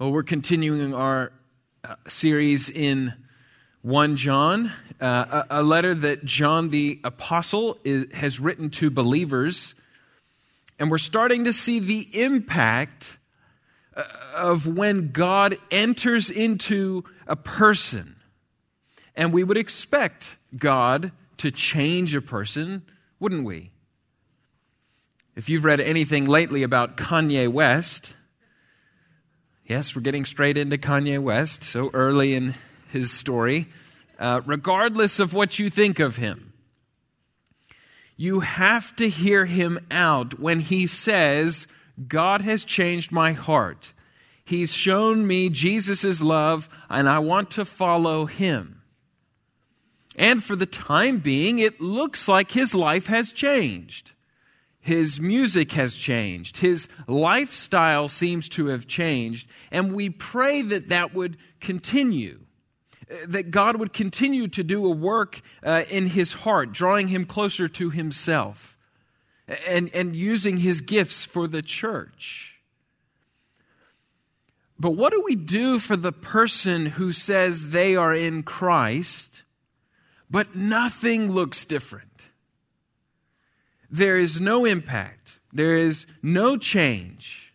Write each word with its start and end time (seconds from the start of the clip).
Well, 0.00 0.12
we're 0.12 0.22
continuing 0.22 0.94
our 0.94 1.30
uh, 1.84 1.96
series 2.08 2.70
in 2.70 3.12
1 3.82 4.16
John, 4.16 4.72
uh, 4.98 5.44
a, 5.50 5.60
a, 5.60 5.62
letter 5.62 5.92
that 5.94 6.24
John 6.24 6.70
the 6.70 6.98
Apostle 7.04 7.76
is, 7.84 8.06
has 8.14 8.40
written 8.40 8.70
to 8.70 8.88
believers. 8.88 9.74
And 10.78 10.90
we're 10.90 10.96
starting 10.96 11.44
to 11.44 11.52
see 11.52 11.80
the 11.80 12.08
impact 12.18 13.18
uh, 13.94 14.04
of 14.34 14.66
when 14.66 15.10
God 15.10 15.56
enters 15.70 16.30
into 16.30 17.04
a 17.26 17.36
person. 17.36 18.16
And 19.14 19.34
we 19.34 19.44
would 19.44 19.58
expect 19.58 20.38
God 20.56 21.12
to 21.36 21.50
change 21.50 22.14
a 22.14 22.22
person, 22.22 22.84
wouldn't 23.18 23.44
we? 23.44 23.70
If 25.36 25.50
you've 25.50 25.66
read 25.66 25.78
anything 25.78 26.24
lately 26.24 26.62
about 26.62 26.96
Kanye 26.96 27.52
West, 27.52 28.14
Yes, 29.70 29.94
we're 29.94 30.02
getting 30.02 30.24
straight 30.24 30.58
into 30.58 30.78
Kanye 30.78 31.22
West 31.22 31.62
so 31.62 31.90
early 31.94 32.34
in 32.34 32.56
his 32.88 33.12
story. 33.12 33.68
Uh, 34.18 34.40
regardless 34.44 35.20
of 35.20 35.32
what 35.32 35.60
you 35.60 35.70
think 35.70 36.00
of 36.00 36.16
him, 36.16 36.52
you 38.16 38.40
have 38.40 38.96
to 38.96 39.08
hear 39.08 39.44
him 39.44 39.78
out 39.88 40.40
when 40.40 40.58
he 40.58 40.88
says, 40.88 41.68
God 42.08 42.40
has 42.40 42.64
changed 42.64 43.12
my 43.12 43.30
heart. 43.30 43.92
He's 44.44 44.74
shown 44.74 45.24
me 45.24 45.48
Jesus' 45.50 46.20
love, 46.20 46.68
and 46.88 47.08
I 47.08 47.20
want 47.20 47.52
to 47.52 47.64
follow 47.64 48.26
him. 48.26 48.82
And 50.16 50.42
for 50.42 50.56
the 50.56 50.66
time 50.66 51.18
being, 51.18 51.60
it 51.60 51.80
looks 51.80 52.26
like 52.26 52.50
his 52.50 52.74
life 52.74 53.06
has 53.06 53.30
changed. 53.30 54.10
His 54.80 55.20
music 55.20 55.72
has 55.72 55.94
changed. 55.94 56.56
His 56.56 56.88
lifestyle 57.06 58.08
seems 58.08 58.48
to 58.50 58.66
have 58.66 58.86
changed. 58.86 59.48
And 59.70 59.94
we 59.94 60.08
pray 60.08 60.62
that 60.62 60.88
that 60.88 61.12
would 61.12 61.36
continue. 61.60 62.40
That 63.26 63.50
God 63.50 63.78
would 63.78 63.92
continue 63.92 64.48
to 64.48 64.64
do 64.64 64.86
a 64.86 64.90
work 64.94 65.42
uh, 65.62 65.82
in 65.90 66.06
his 66.06 66.32
heart, 66.32 66.72
drawing 66.72 67.08
him 67.08 67.24
closer 67.26 67.68
to 67.68 67.90
himself 67.90 68.78
and, 69.68 69.90
and 69.94 70.14
using 70.16 70.58
his 70.58 70.80
gifts 70.80 71.24
for 71.24 71.46
the 71.46 71.62
church. 71.62 72.60
But 74.78 74.92
what 74.92 75.12
do 75.12 75.22
we 75.22 75.36
do 75.36 75.78
for 75.78 75.96
the 75.96 76.12
person 76.12 76.86
who 76.86 77.12
says 77.12 77.68
they 77.68 77.96
are 77.96 78.14
in 78.14 78.42
Christ, 78.42 79.42
but 80.30 80.56
nothing 80.56 81.30
looks 81.30 81.66
different? 81.66 82.09
There 83.90 84.18
is 84.18 84.40
no 84.40 84.64
impact, 84.64 85.40
there 85.52 85.76
is 85.76 86.06
no 86.22 86.56
change. 86.56 87.52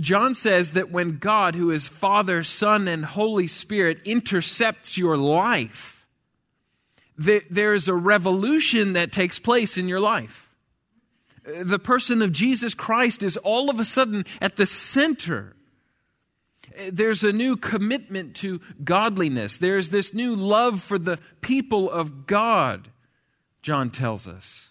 John 0.00 0.34
says 0.34 0.72
that 0.72 0.90
when 0.90 1.16
God, 1.16 1.54
who 1.54 1.70
is 1.70 1.88
Father, 1.88 2.42
Son, 2.42 2.86
and 2.86 3.04
Holy 3.04 3.46
Spirit, 3.46 4.00
intercepts 4.04 4.98
your 4.98 5.16
life, 5.16 6.06
there 7.16 7.72
is 7.72 7.88
a 7.88 7.94
revolution 7.94 8.92
that 8.92 9.12
takes 9.12 9.38
place 9.38 9.78
in 9.78 9.88
your 9.88 10.00
life. 10.00 10.50
The 11.46 11.78
person 11.78 12.20
of 12.20 12.32
Jesus 12.32 12.74
Christ 12.74 13.22
is 13.22 13.36
all 13.38 13.70
of 13.70 13.80
a 13.80 13.84
sudden 13.84 14.26
at 14.42 14.56
the 14.56 14.66
center. 14.66 15.56
There's 16.90 17.24
a 17.24 17.32
new 17.32 17.56
commitment 17.56 18.36
to 18.36 18.60
godliness. 18.84 19.56
There's 19.56 19.88
this 19.88 20.12
new 20.12 20.36
love 20.36 20.82
for 20.82 20.98
the 20.98 21.18
people 21.40 21.88
of 21.88 22.26
God, 22.26 22.90
John 23.62 23.88
tells 23.90 24.28
us. 24.28 24.68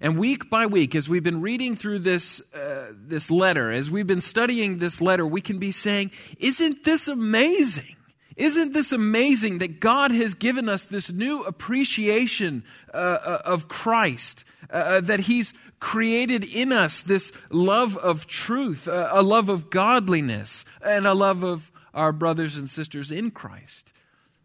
And 0.00 0.18
week 0.18 0.50
by 0.50 0.66
week, 0.66 0.94
as 0.94 1.08
we've 1.08 1.22
been 1.22 1.40
reading 1.40 1.74
through 1.74 2.00
this, 2.00 2.42
uh, 2.54 2.92
this 2.92 3.30
letter, 3.30 3.72
as 3.72 3.90
we've 3.90 4.06
been 4.06 4.20
studying 4.20 4.76
this 4.76 5.00
letter, 5.00 5.26
we 5.26 5.40
can 5.40 5.58
be 5.58 5.72
saying, 5.72 6.10
Isn't 6.38 6.84
this 6.84 7.08
amazing? 7.08 7.96
Isn't 8.36 8.74
this 8.74 8.92
amazing 8.92 9.58
that 9.58 9.80
God 9.80 10.10
has 10.10 10.34
given 10.34 10.68
us 10.68 10.82
this 10.82 11.10
new 11.10 11.42
appreciation 11.44 12.64
uh, 12.92 12.96
uh 12.96 13.42
of 13.46 13.68
Christ? 13.68 14.44
Uh, 14.70 14.76
uh, 14.76 15.00
that 15.00 15.20
He's 15.20 15.54
created 15.80 16.44
in 16.44 16.72
us 16.72 17.00
this 17.00 17.32
love 17.50 17.96
of 17.96 18.26
truth, 18.26 18.86
uh, 18.88 19.08
a 19.10 19.22
love 19.22 19.48
of 19.48 19.70
godliness, 19.70 20.66
and 20.82 21.06
a 21.06 21.14
love 21.14 21.42
of 21.42 21.72
our 21.94 22.12
brothers 22.12 22.56
and 22.56 22.68
sisters 22.68 23.10
in 23.10 23.30
Christ 23.30 23.92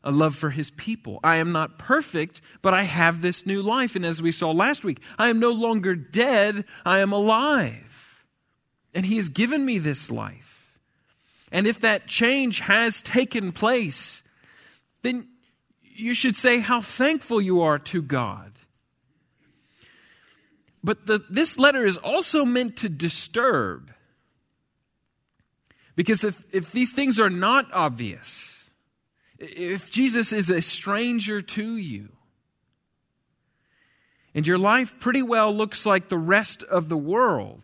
a 0.04 0.12
love 0.12 0.36
for 0.36 0.50
his 0.50 0.72
people. 0.72 1.20
I 1.24 1.38
am 1.38 1.52
not 1.52 1.78
perfect, 1.78 2.42
but 2.62 2.74
I 2.74 2.84
have 2.84 3.22
this 3.22 3.46
new 3.46 3.62
life. 3.62 3.96
And 3.96 4.06
as 4.06 4.22
we 4.22 4.32
saw 4.32 4.52
last 4.52 4.84
week, 4.84 5.00
I 5.18 5.30
am 5.30 5.40
no 5.40 5.52
longer 5.52 5.96
dead, 5.96 6.66
I 6.86 7.00
am 7.00 7.12
alive. 7.12 8.24
And 8.94 9.06
he 9.06 9.18
has 9.18 9.30
given 9.30 9.66
me 9.66 9.78
this 9.78 10.10
life. 10.10 10.80
And 11.52 11.68
if 11.68 11.82
that 11.82 12.08
change 12.08 12.62
has 12.62 13.02
taken 13.02 13.52
place, 13.52 14.24
then 15.02 15.28
you 15.84 16.14
should 16.14 16.36
say 16.36 16.60
how 16.60 16.82
thankful 16.82 17.42
you 17.42 17.62
are 17.62 17.80
to 17.80 18.02
God. 18.02 18.52
But 20.84 21.06
the, 21.06 21.24
this 21.30 21.60
letter 21.60 21.86
is 21.86 21.98
also 21.98 22.44
meant 22.44 22.78
to 22.78 22.90
disturb. 22.90 23.92
Because 25.96 26.24
if, 26.24 26.44
if 26.54 26.72
these 26.72 26.94
things 26.94 27.20
are 27.20 27.30
not 27.30 27.68
obvious, 27.72 28.61
if 29.42 29.90
Jesus 29.90 30.32
is 30.32 30.50
a 30.50 30.62
stranger 30.62 31.42
to 31.42 31.78
you, 31.78 32.10
and 34.34 34.46
your 34.46 34.60
life 34.60 35.00
pretty 35.00 35.24
well 35.24 35.54
looks 35.54 35.86
like 35.86 36.08
the 36.08 36.18
rest 36.18 36.64
of 36.64 36.90
the 36.90 36.98
world, 36.98 37.64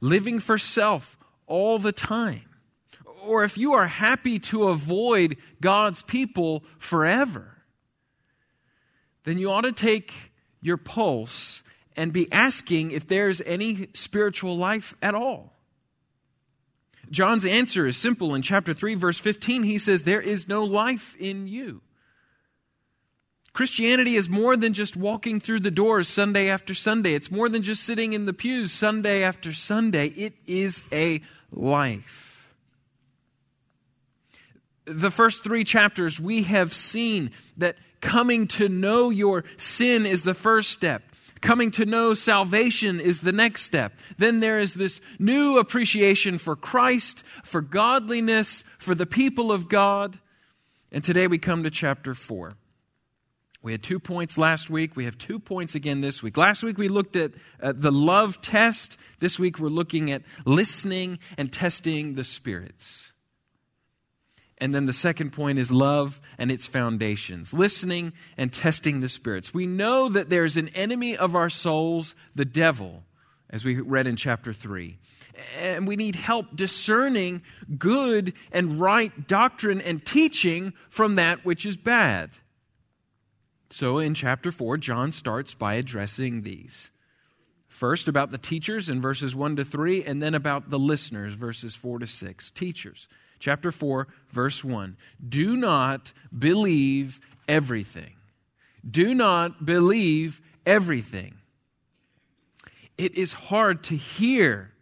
living 0.00 0.38
for 0.38 0.58
self 0.58 1.18
all 1.46 1.78
the 1.78 1.92
time, 1.92 2.48
or 3.26 3.44
if 3.44 3.56
you 3.56 3.72
are 3.72 3.86
happy 3.86 4.38
to 4.38 4.68
avoid 4.68 5.36
God's 5.60 6.02
people 6.02 6.64
forever, 6.78 7.56
then 9.24 9.38
you 9.38 9.50
ought 9.50 9.62
to 9.62 9.72
take 9.72 10.32
your 10.60 10.76
pulse 10.76 11.62
and 11.96 12.12
be 12.12 12.30
asking 12.30 12.90
if 12.90 13.06
there's 13.08 13.40
any 13.42 13.88
spiritual 13.94 14.56
life 14.56 14.94
at 15.02 15.14
all. 15.14 15.59
John's 17.10 17.44
answer 17.44 17.86
is 17.86 17.96
simple. 17.96 18.34
In 18.34 18.42
chapter 18.42 18.72
3, 18.72 18.94
verse 18.94 19.18
15, 19.18 19.64
he 19.64 19.78
says, 19.78 20.04
There 20.04 20.20
is 20.20 20.48
no 20.48 20.64
life 20.64 21.16
in 21.18 21.48
you. 21.48 21.82
Christianity 23.52 24.14
is 24.14 24.28
more 24.28 24.56
than 24.56 24.72
just 24.72 24.96
walking 24.96 25.40
through 25.40 25.60
the 25.60 25.72
doors 25.72 26.06
Sunday 26.06 26.48
after 26.48 26.72
Sunday. 26.72 27.14
It's 27.14 27.32
more 27.32 27.48
than 27.48 27.62
just 27.62 27.82
sitting 27.82 28.12
in 28.12 28.26
the 28.26 28.32
pews 28.32 28.70
Sunday 28.70 29.24
after 29.24 29.52
Sunday. 29.52 30.06
It 30.06 30.34
is 30.46 30.84
a 30.92 31.20
life. 31.50 32.54
The 34.84 35.10
first 35.10 35.42
three 35.42 35.64
chapters, 35.64 36.20
we 36.20 36.44
have 36.44 36.72
seen 36.74 37.32
that 37.56 37.76
coming 38.00 38.46
to 38.46 38.68
know 38.68 39.10
your 39.10 39.44
sin 39.56 40.06
is 40.06 40.22
the 40.22 40.34
first 40.34 40.70
step. 40.70 41.02
Coming 41.40 41.70
to 41.72 41.86
know 41.86 42.12
salvation 42.14 43.00
is 43.00 43.22
the 43.22 43.32
next 43.32 43.62
step. 43.62 43.94
Then 44.18 44.40
there 44.40 44.58
is 44.58 44.74
this 44.74 45.00
new 45.18 45.58
appreciation 45.58 46.36
for 46.36 46.54
Christ, 46.54 47.24
for 47.44 47.62
godliness, 47.62 48.62
for 48.78 48.94
the 48.94 49.06
people 49.06 49.50
of 49.50 49.68
God. 49.68 50.18
And 50.92 51.02
today 51.02 51.26
we 51.26 51.38
come 51.38 51.62
to 51.62 51.70
chapter 51.70 52.14
4. 52.14 52.52
We 53.62 53.72
had 53.72 53.82
two 53.82 54.00
points 54.00 54.38
last 54.38 54.70
week. 54.70 54.96
We 54.96 55.04
have 55.04 55.18
two 55.18 55.38
points 55.38 55.74
again 55.74 56.00
this 56.00 56.22
week. 56.22 56.36
Last 56.36 56.62
week 56.62 56.78
we 56.78 56.88
looked 56.88 57.16
at 57.16 57.32
uh, 57.62 57.72
the 57.74 57.92
love 57.92 58.40
test. 58.40 58.98
This 59.18 59.38
week 59.38 59.58
we're 59.58 59.68
looking 59.68 60.10
at 60.10 60.22
listening 60.46 61.18
and 61.36 61.52
testing 61.52 62.14
the 62.14 62.24
spirits. 62.24 63.09
And 64.60 64.74
then 64.74 64.84
the 64.84 64.92
second 64.92 65.32
point 65.32 65.58
is 65.58 65.72
love 65.72 66.20
and 66.36 66.50
its 66.50 66.66
foundations, 66.66 67.54
listening 67.54 68.12
and 68.36 68.52
testing 68.52 69.00
the 69.00 69.08
spirits. 69.08 69.54
We 69.54 69.66
know 69.66 70.10
that 70.10 70.28
there's 70.28 70.58
an 70.58 70.68
enemy 70.68 71.16
of 71.16 71.34
our 71.34 71.48
souls, 71.48 72.14
the 72.34 72.44
devil, 72.44 73.04
as 73.48 73.64
we 73.64 73.80
read 73.80 74.06
in 74.06 74.16
chapter 74.16 74.52
3. 74.52 74.98
And 75.58 75.86
we 75.86 75.96
need 75.96 76.14
help 76.14 76.54
discerning 76.54 77.42
good 77.78 78.34
and 78.52 78.80
right 78.80 79.26
doctrine 79.26 79.80
and 79.80 80.04
teaching 80.04 80.74
from 80.90 81.14
that 81.14 81.44
which 81.44 81.64
is 81.64 81.78
bad. 81.78 82.30
So 83.70 83.98
in 83.98 84.14
chapter 84.14 84.52
4, 84.52 84.76
John 84.76 85.12
starts 85.12 85.54
by 85.54 85.74
addressing 85.74 86.42
these. 86.42 86.90
First, 87.66 88.08
about 88.08 88.30
the 88.30 88.36
teachers 88.36 88.90
in 88.90 89.00
verses 89.00 89.34
1 89.34 89.56
to 89.56 89.64
3, 89.64 90.04
and 90.04 90.20
then 90.20 90.34
about 90.34 90.68
the 90.68 90.78
listeners, 90.78 91.34
verses 91.34 91.74
4 91.74 92.00
to 92.00 92.06
6. 92.06 92.50
Teachers 92.50 93.08
chapter 93.40 93.72
4, 93.72 94.06
verse 94.28 94.62
1. 94.62 94.96
Do 95.28 95.56
not 95.56 96.12
believe 96.36 97.18
everything. 97.48 98.14
Do 98.88 99.14
not 99.14 99.66
believe 99.66 100.40
everything. 100.64 101.34
It 102.96 103.16
is 103.16 103.32
hard 103.32 103.82
to 103.84 103.96
hear 103.96 104.72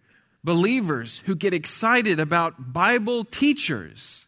believers 0.44 1.22
who 1.24 1.34
get 1.34 1.54
excited 1.54 2.20
about 2.20 2.72
Bible 2.72 3.24
teachers 3.24 4.26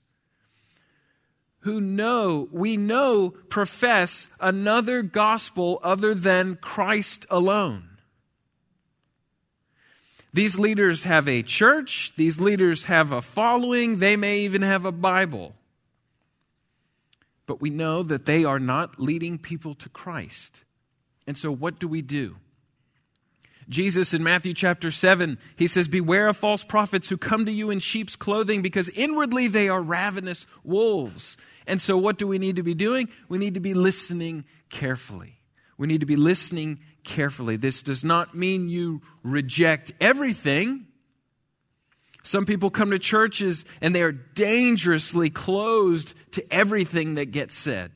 who 1.61 1.81
know, 1.81 2.49
we 2.53 2.77
know, 2.77 3.31
profess 3.49 4.27
another 4.41 5.03
gospel 5.03 5.79
other 5.83 6.15
than 6.15 6.57
Christ 6.57 7.27
alone. 7.31 7.90
These 10.33 10.59
leaders 10.59 11.05
have 11.05 11.27
a 11.27 11.43
church, 11.43 12.13
these 12.17 12.41
leaders 12.41 12.85
have 12.85 13.11
a 13.11 13.21
following, 13.21 13.99
they 13.99 14.17
may 14.17 14.41
even 14.41 14.63
have 14.63 14.85
a 14.85 14.93
Bible. 14.93 15.55
But 17.47 17.61
we 17.61 17.71
know 17.71 18.05
that 18.05 18.27
they 18.27 18.45
are 18.45 18.61
not 18.61 19.01
leading 19.01 19.39
people 19.39 19.75
to 19.75 19.89
Christ. 19.89 20.63
And 21.27 21.37
so, 21.37 21.51
what 21.51 21.81
do 21.81 21.89
we 21.89 22.01
do? 22.01 22.37
Jesus 23.69 24.15
in 24.15 24.23
Matthew 24.23 24.55
chapter 24.55 24.91
7, 24.91 25.39
he 25.57 25.67
says, 25.67 25.89
Beware 25.89 26.29
of 26.29 26.37
false 26.37 26.63
prophets 26.63 27.09
who 27.09 27.17
come 27.17 27.47
to 27.47 27.53
you 27.53 27.71
in 27.71 27.81
sheep's 27.81 28.17
clothing 28.17 28.63
because 28.63 28.89
inwardly 28.91 29.49
they 29.49 29.69
are 29.69 29.83
ravenous 29.83 30.47
wolves. 30.65 31.37
And 31.67 31.83
so, 31.83 31.99
what 31.99 32.19
do 32.19 32.29
we 32.29 32.39
need 32.39 32.57
to 32.57 32.63
be 32.63 32.75
doing? 32.75 33.09
We 33.29 33.39
need 33.39 33.55
to 33.55 33.61
be 33.61 33.75
listening 33.75 34.45
carefully. 34.69 35.40
We 35.81 35.87
need 35.87 36.01
to 36.01 36.07
be 36.07 36.17
listening 36.17 36.81
carefully. 37.05 37.57
This 37.57 37.83
does 37.83 38.05
not 38.05 38.35
mean 38.35 38.69
you 38.69 39.01
reject 39.23 39.93
everything. 39.99 40.89
Some 42.23 42.45
people 42.45 42.69
come 42.69 42.91
to 42.91 42.99
churches 42.99 43.65
and 43.81 43.95
they 43.95 44.03
are 44.03 44.13
dangerously 44.13 45.31
closed 45.31 46.13
to 46.33 46.45
everything 46.53 47.15
that 47.15 47.31
gets 47.31 47.57
said. 47.57 47.93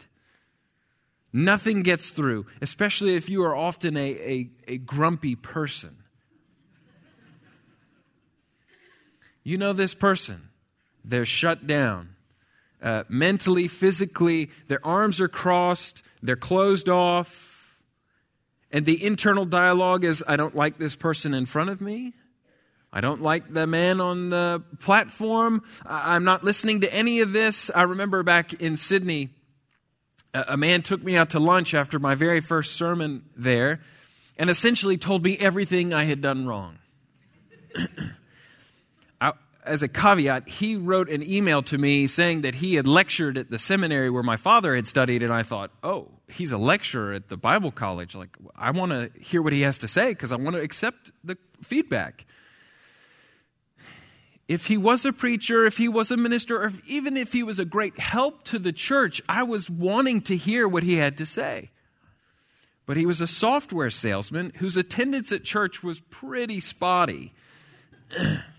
Nothing 1.30 1.82
gets 1.82 2.08
through, 2.08 2.46
especially 2.62 3.16
if 3.16 3.28
you 3.28 3.44
are 3.44 3.54
often 3.54 3.98
a, 3.98 4.00
a, 4.00 4.50
a 4.66 4.78
grumpy 4.78 5.36
person. 5.36 5.94
You 9.42 9.58
know 9.58 9.74
this 9.74 9.92
person. 9.92 10.48
They're 11.04 11.26
shut 11.26 11.66
down. 11.66 12.16
Uh, 12.82 13.02
mentally, 13.10 13.68
physically, 13.68 14.50
their 14.68 14.80
arms 14.86 15.20
are 15.20 15.28
crossed, 15.28 16.02
they're 16.22 16.34
closed 16.34 16.88
off. 16.88 17.53
And 18.74 18.84
the 18.84 19.04
internal 19.04 19.44
dialogue 19.44 20.04
is 20.04 20.24
I 20.26 20.34
don't 20.34 20.56
like 20.56 20.78
this 20.78 20.96
person 20.96 21.32
in 21.32 21.46
front 21.46 21.70
of 21.70 21.80
me. 21.80 22.12
I 22.92 23.00
don't 23.00 23.22
like 23.22 23.54
the 23.54 23.68
man 23.68 24.00
on 24.00 24.30
the 24.30 24.64
platform. 24.80 25.62
I'm 25.86 26.24
not 26.24 26.42
listening 26.42 26.80
to 26.80 26.92
any 26.92 27.20
of 27.20 27.32
this. 27.32 27.70
I 27.72 27.82
remember 27.82 28.24
back 28.24 28.52
in 28.54 28.76
Sydney, 28.76 29.28
a 30.34 30.56
man 30.56 30.82
took 30.82 31.00
me 31.04 31.16
out 31.16 31.30
to 31.30 31.38
lunch 31.38 31.72
after 31.72 32.00
my 32.00 32.16
very 32.16 32.40
first 32.40 32.72
sermon 32.72 33.22
there 33.36 33.80
and 34.36 34.50
essentially 34.50 34.96
told 34.96 35.22
me 35.22 35.36
everything 35.38 35.94
I 35.94 36.02
had 36.02 36.20
done 36.20 36.44
wrong. 36.44 36.78
As 39.64 39.84
a 39.84 39.88
caveat, 39.88 40.48
he 40.48 40.76
wrote 40.76 41.08
an 41.08 41.22
email 41.22 41.62
to 41.62 41.78
me 41.78 42.08
saying 42.08 42.40
that 42.40 42.56
he 42.56 42.74
had 42.74 42.88
lectured 42.88 43.38
at 43.38 43.50
the 43.50 43.58
seminary 43.58 44.10
where 44.10 44.24
my 44.24 44.36
father 44.36 44.74
had 44.74 44.86
studied, 44.88 45.22
and 45.22 45.32
I 45.32 45.42
thought, 45.42 45.70
oh, 45.82 46.10
he's 46.28 46.52
a 46.52 46.58
lecturer 46.58 47.12
at 47.12 47.28
the 47.28 47.36
Bible 47.36 47.70
college. 47.70 48.14
Like, 48.14 48.36
I 48.56 48.70
want 48.70 48.92
to 48.92 49.10
hear 49.20 49.42
what 49.42 49.52
he 49.52 49.62
has 49.62 49.78
to 49.78 49.88
say 49.88 50.10
because 50.10 50.32
I 50.32 50.36
want 50.36 50.56
to 50.56 50.62
accept 50.62 51.12
the 51.22 51.36
feedback 51.62 52.26
if 54.48 54.66
he 54.66 54.76
was 54.76 55.04
a 55.04 55.12
preacher, 55.12 55.66
if 55.66 55.78
he 55.78 55.88
was 55.88 56.10
a 56.10 56.16
minister, 56.16 56.62
or 56.62 56.66
if, 56.66 56.86
even 56.86 57.16
if 57.16 57.32
he 57.32 57.42
was 57.42 57.58
a 57.58 57.64
great 57.64 57.98
help 57.98 58.42
to 58.44 58.58
the 58.58 58.72
church, 58.72 59.22
I 59.28 59.42
was 59.42 59.70
wanting 59.70 60.20
to 60.22 60.36
hear 60.36 60.68
what 60.68 60.82
he 60.82 60.96
had 60.96 61.16
to 61.18 61.26
say. 61.26 61.70
But 62.86 62.98
he 62.98 63.06
was 63.06 63.22
a 63.22 63.26
software 63.26 63.90
salesman 63.90 64.52
whose 64.56 64.76
attendance 64.76 65.32
at 65.32 65.44
church 65.44 65.82
was 65.82 66.00
pretty 66.00 66.60
spotty. 66.60 67.32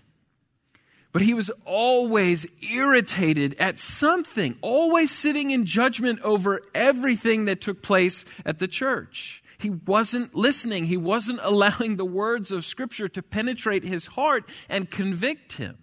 but 1.16 1.22
he 1.22 1.32
was 1.32 1.50
always 1.64 2.46
irritated 2.70 3.56
at 3.58 3.80
something, 3.80 4.54
always 4.60 5.10
sitting 5.10 5.50
in 5.50 5.64
judgment 5.64 6.20
over 6.20 6.60
everything 6.74 7.46
that 7.46 7.62
took 7.62 7.80
place 7.80 8.26
at 8.44 8.58
the 8.58 8.68
church. 8.68 9.42
He 9.56 9.70
wasn't 9.70 10.34
listening. 10.34 10.84
He 10.84 10.98
wasn't 10.98 11.40
allowing 11.42 11.96
the 11.96 12.04
words 12.04 12.50
of 12.50 12.66
Scripture 12.66 13.08
to 13.08 13.22
penetrate 13.22 13.82
his 13.82 14.08
heart 14.08 14.46
and 14.68 14.90
convict 14.90 15.52
him. 15.54 15.78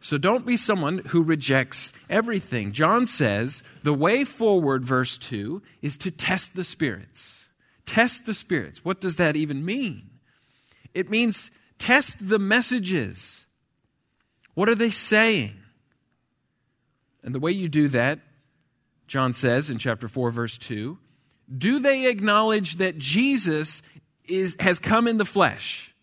So 0.00 0.18
don't 0.18 0.44
be 0.44 0.56
someone 0.56 0.98
who 0.98 1.22
rejects 1.22 1.92
everything. 2.10 2.72
John 2.72 3.06
says 3.06 3.62
the 3.84 3.94
way 3.94 4.24
forward, 4.24 4.84
verse 4.84 5.16
2, 5.16 5.62
is 5.80 5.96
to 5.98 6.10
test 6.10 6.56
the 6.56 6.64
spirits. 6.64 7.46
Test 7.86 8.26
the 8.26 8.34
spirits. 8.34 8.84
What 8.84 9.00
does 9.00 9.14
that 9.14 9.36
even 9.36 9.64
mean? 9.64 10.10
It 10.92 11.08
means 11.08 11.52
test 11.78 12.28
the 12.28 12.38
messages. 12.38 13.46
What 14.54 14.68
are 14.68 14.74
they 14.74 14.90
saying? 14.90 15.56
And 17.22 17.34
the 17.34 17.40
way 17.40 17.52
you 17.52 17.68
do 17.68 17.88
that, 17.88 18.20
John 19.06 19.32
says 19.32 19.70
in 19.70 19.78
chapter 19.78 20.08
4, 20.08 20.30
verse 20.30 20.58
2, 20.58 20.98
do 21.56 21.78
they 21.78 22.10
acknowledge 22.10 22.76
that 22.76 22.98
Jesus 22.98 23.82
is, 24.26 24.56
has 24.60 24.78
come 24.78 25.08
in 25.08 25.16
the 25.16 25.24
flesh? 25.24 25.94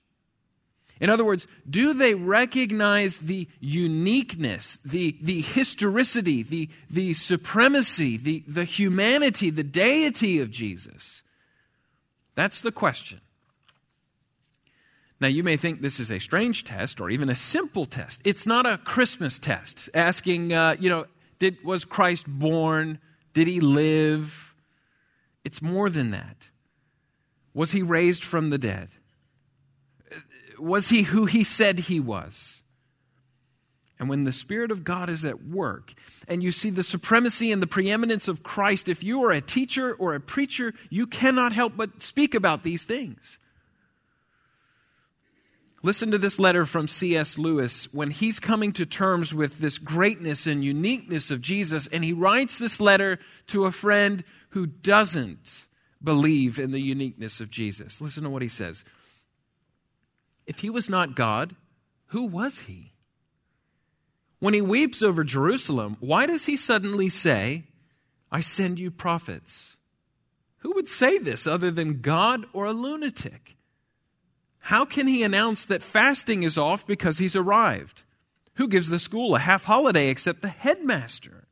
In 1.00 1.10
other 1.10 1.26
words, 1.26 1.46
do 1.70 1.94
they 1.94 2.16
recognize 2.16 3.20
the 3.20 3.50
uniqueness, 3.60 4.78
the, 4.86 5.18
the 5.22 5.42
historicity, 5.42 6.42
the, 6.42 6.70
the 6.90 7.14
supremacy, 7.14 8.18
the, 8.18 8.44
the 8.48 8.64
humanity, 8.64 9.50
the 9.50 9.64
deity 9.64 10.40
of 10.40 10.52
Jesus? 10.52 11.22
That's 12.34 12.62
the 12.62 12.72
question. 12.72 13.20
Now, 15.26 15.30
you 15.30 15.42
may 15.42 15.58
think 15.58 15.82
this 15.82 16.00
is 16.00 16.12
a 16.12 16.20
strange 16.20 16.66
test 16.66 17.02
or 17.02 17.10
even 17.10 17.32
a 17.32 17.36
simple 17.36 17.88
test. 17.88 18.22
It's 18.24 18.46
not 18.46 18.68
a 18.68 18.78
Christmas 18.78 19.40
test 19.40 19.90
asking, 19.96 20.54
uh, 20.54 20.76
you 20.80 20.88
know, 20.88 21.06
did, 21.40 21.58
was 21.64 21.84
Christ 21.84 22.28
born? 22.28 23.00
Did 23.34 23.48
he 23.48 23.60
live? 23.60 24.54
It's 25.44 25.64
more 25.64 25.90
than 25.90 26.12
that. 26.12 26.50
Was 27.56 27.72
he 27.72 27.82
raised 27.82 28.24
from 28.24 28.52
the 28.52 28.60
dead? 28.60 28.90
Was 30.60 30.90
he 30.90 31.02
who 31.02 31.26
he 31.26 31.44
said 31.44 31.80
he 31.80 32.00
was? 32.00 32.62
And 33.98 34.08
when 34.08 34.26
the 34.26 34.32
Spirit 34.32 34.70
of 34.70 34.84
God 34.84 35.10
is 35.10 35.26
at 35.26 35.42
work, 35.42 35.96
and 36.28 36.44
you 36.44 36.52
see 36.52 36.70
the 36.70 36.84
supremacy 36.84 37.52
and 37.52 37.64
the 37.64 37.66
preeminence 37.66 38.28
of 38.28 38.44
Christ, 38.44 38.88
if 38.88 39.04
you 39.04 39.24
are 39.24 39.32
a 39.32 39.42
teacher 39.42 39.92
or 39.96 40.14
a 40.14 40.20
preacher, 40.20 40.76
you 40.92 41.08
cannot 41.08 41.52
help 41.52 41.76
but 41.76 42.04
speak 42.04 42.36
about 42.36 42.62
these 42.62 42.86
things. 42.86 43.40
Listen 45.86 46.10
to 46.10 46.18
this 46.18 46.40
letter 46.40 46.66
from 46.66 46.88
C.S. 46.88 47.38
Lewis 47.38 47.94
when 47.94 48.10
he's 48.10 48.40
coming 48.40 48.74
to 48.74 48.88
terms 48.88 49.36
with 49.36 49.60
this 49.60 49.78
greatness 49.78 50.48
and 50.48 50.66
uniqueness 50.66 51.30
of 51.30 51.42
Jesus, 51.42 51.86
and 51.86 52.04
he 52.04 52.12
writes 52.12 52.58
this 52.58 52.82
letter 52.82 53.20
to 53.46 53.66
a 53.66 53.72
friend 53.72 54.24
who 54.50 54.66
doesn't 54.66 55.66
believe 56.04 56.58
in 56.58 56.72
the 56.72 56.80
uniqueness 56.80 57.40
of 57.40 57.52
Jesus. 57.52 58.02
Listen 58.02 58.24
to 58.24 58.32
what 58.32 58.42
he 58.42 58.48
says. 58.48 58.84
If 60.48 60.58
he 60.58 60.72
was 60.72 60.90
not 60.90 61.14
God, 61.14 61.56
who 62.08 62.26
was 62.26 62.62
he? 62.62 62.94
When 64.40 64.56
he 64.56 64.64
weeps 64.64 65.04
over 65.04 65.24
Jerusalem, 65.24 65.98
why 66.00 66.26
does 66.26 66.48
he 66.48 66.58
suddenly 66.58 67.10
say, 67.10 67.66
I 68.32 68.40
send 68.40 68.80
you 68.80 68.90
prophets? 68.90 69.78
Who 70.58 70.74
would 70.74 70.88
say 70.88 71.20
this 71.20 71.46
other 71.46 71.70
than 71.70 72.02
God 72.02 72.48
or 72.54 72.66
a 72.66 72.74
lunatic? 72.74 73.56
How 74.66 74.84
can 74.84 75.06
he 75.06 75.22
announce 75.22 75.64
that 75.66 75.84
fasting 75.84 76.42
is 76.42 76.58
off 76.58 76.88
because 76.88 77.20
he's 77.20 77.36
arrived? 77.36 78.02
Who 78.56 78.68
gives 78.68 78.90
the 78.90 78.98
school 78.98 79.36
a 79.36 79.40
half 79.40 79.66
holiday 79.66 80.10
except 80.10 80.42
the 80.42 80.48
headmaster? 80.48 81.44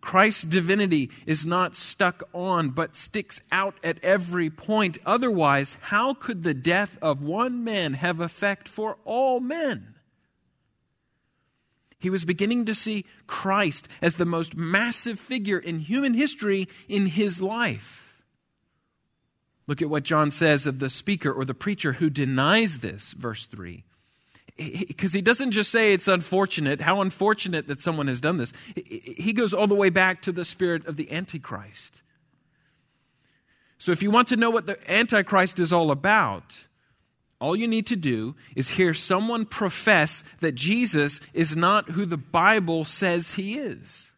Christ's 0.00 0.42
divinity 0.42 1.12
is 1.24 1.46
not 1.46 1.76
stuck 1.76 2.24
on, 2.32 2.70
but 2.70 2.96
sticks 2.96 3.40
out 3.52 3.76
at 3.84 4.02
every 4.02 4.50
point. 4.50 4.98
Otherwise, 5.06 5.76
how 5.82 6.12
could 6.12 6.42
the 6.42 6.52
death 6.52 6.98
of 7.00 7.22
one 7.22 7.62
man 7.62 7.92
have 7.92 8.18
effect 8.18 8.66
for 8.66 8.98
all 9.04 9.38
men? 9.38 9.94
He 12.00 12.10
was 12.10 12.24
beginning 12.24 12.64
to 12.64 12.74
see 12.74 13.04
Christ 13.28 13.86
as 14.02 14.16
the 14.16 14.26
most 14.26 14.56
massive 14.56 15.20
figure 15.20 15.60
in 15.60 15.78
human 15.78 16.14
history 16.14 16.66
in 16.88 17.06
his 17.06 17.40
life. 17.40 18.09
Look 19.70 19.82
at 19.82 19.88
what 19.88 20.02
John 20.02 20.32
says 20.32 20.66
of 20.66 20.80
the 20.80 20.90
speaker 20.90 21.30
or 21.30 21.44
the 21.44 21.54
preacher 21.54 21.92
who 21.92 22.10
denies 22.10 22.80
this, 22.80 23.12
verse 23.12 23.46
3 23.46 23.84
because 24.56 25.12
he 25.12 25.22
doesn't 25.22 25.52
just 25.52 25.70
say 25.70 25.92
it's 25.92 26.08
unfortunate, 26.08 26.80
how 26.80 27.00
unfortunate 27.00 27.68
that 27.68 27.80
someone 27.80 28.08
has 28.08 28.20
done 28.20 28.36
this. 28.36 28.52
He 28.74 29.32
goes 29.32 29.54
all 29.54 29.68
the 29.68 29.76
way 29.76 29.90
back 29.90 30.22
to 30.22 30.32
the 30.32 30.44
spirit 30.44 30.86
of 30.86 30.96
the 30.96 31.10
Antichrist. 31.12 32.02
So 33.78 33.92
if 33.92 34.02
you 34.02 34.10
want 34.10 34.26
to 34.28 34.36
know 34.36 34.50
what 34.50 34.66
the 34.66 34.76
Antichrist 34.92 35.60
is 35.60 35.72
all 35.72 35.92
about, 35.92 36.64
all 37.40 37.54
you 37.54 37.68
need 37.68 37.86
to 37.86 37.96
do 37.96 38.34
is 38.56 38.70
hear 38.70 38.92
someone 38.92 39.46
profess 39.46 40.24
that 40.40 40.56
Jesus 40.56 41.20
is 41.32 41.56
not 41.56 41.92
who 41.92 42.04
the 42.04 42.18
Bible 42.18 42.84
says 42.84 43.34
he 43.34 43.56
is. 43.56 44.09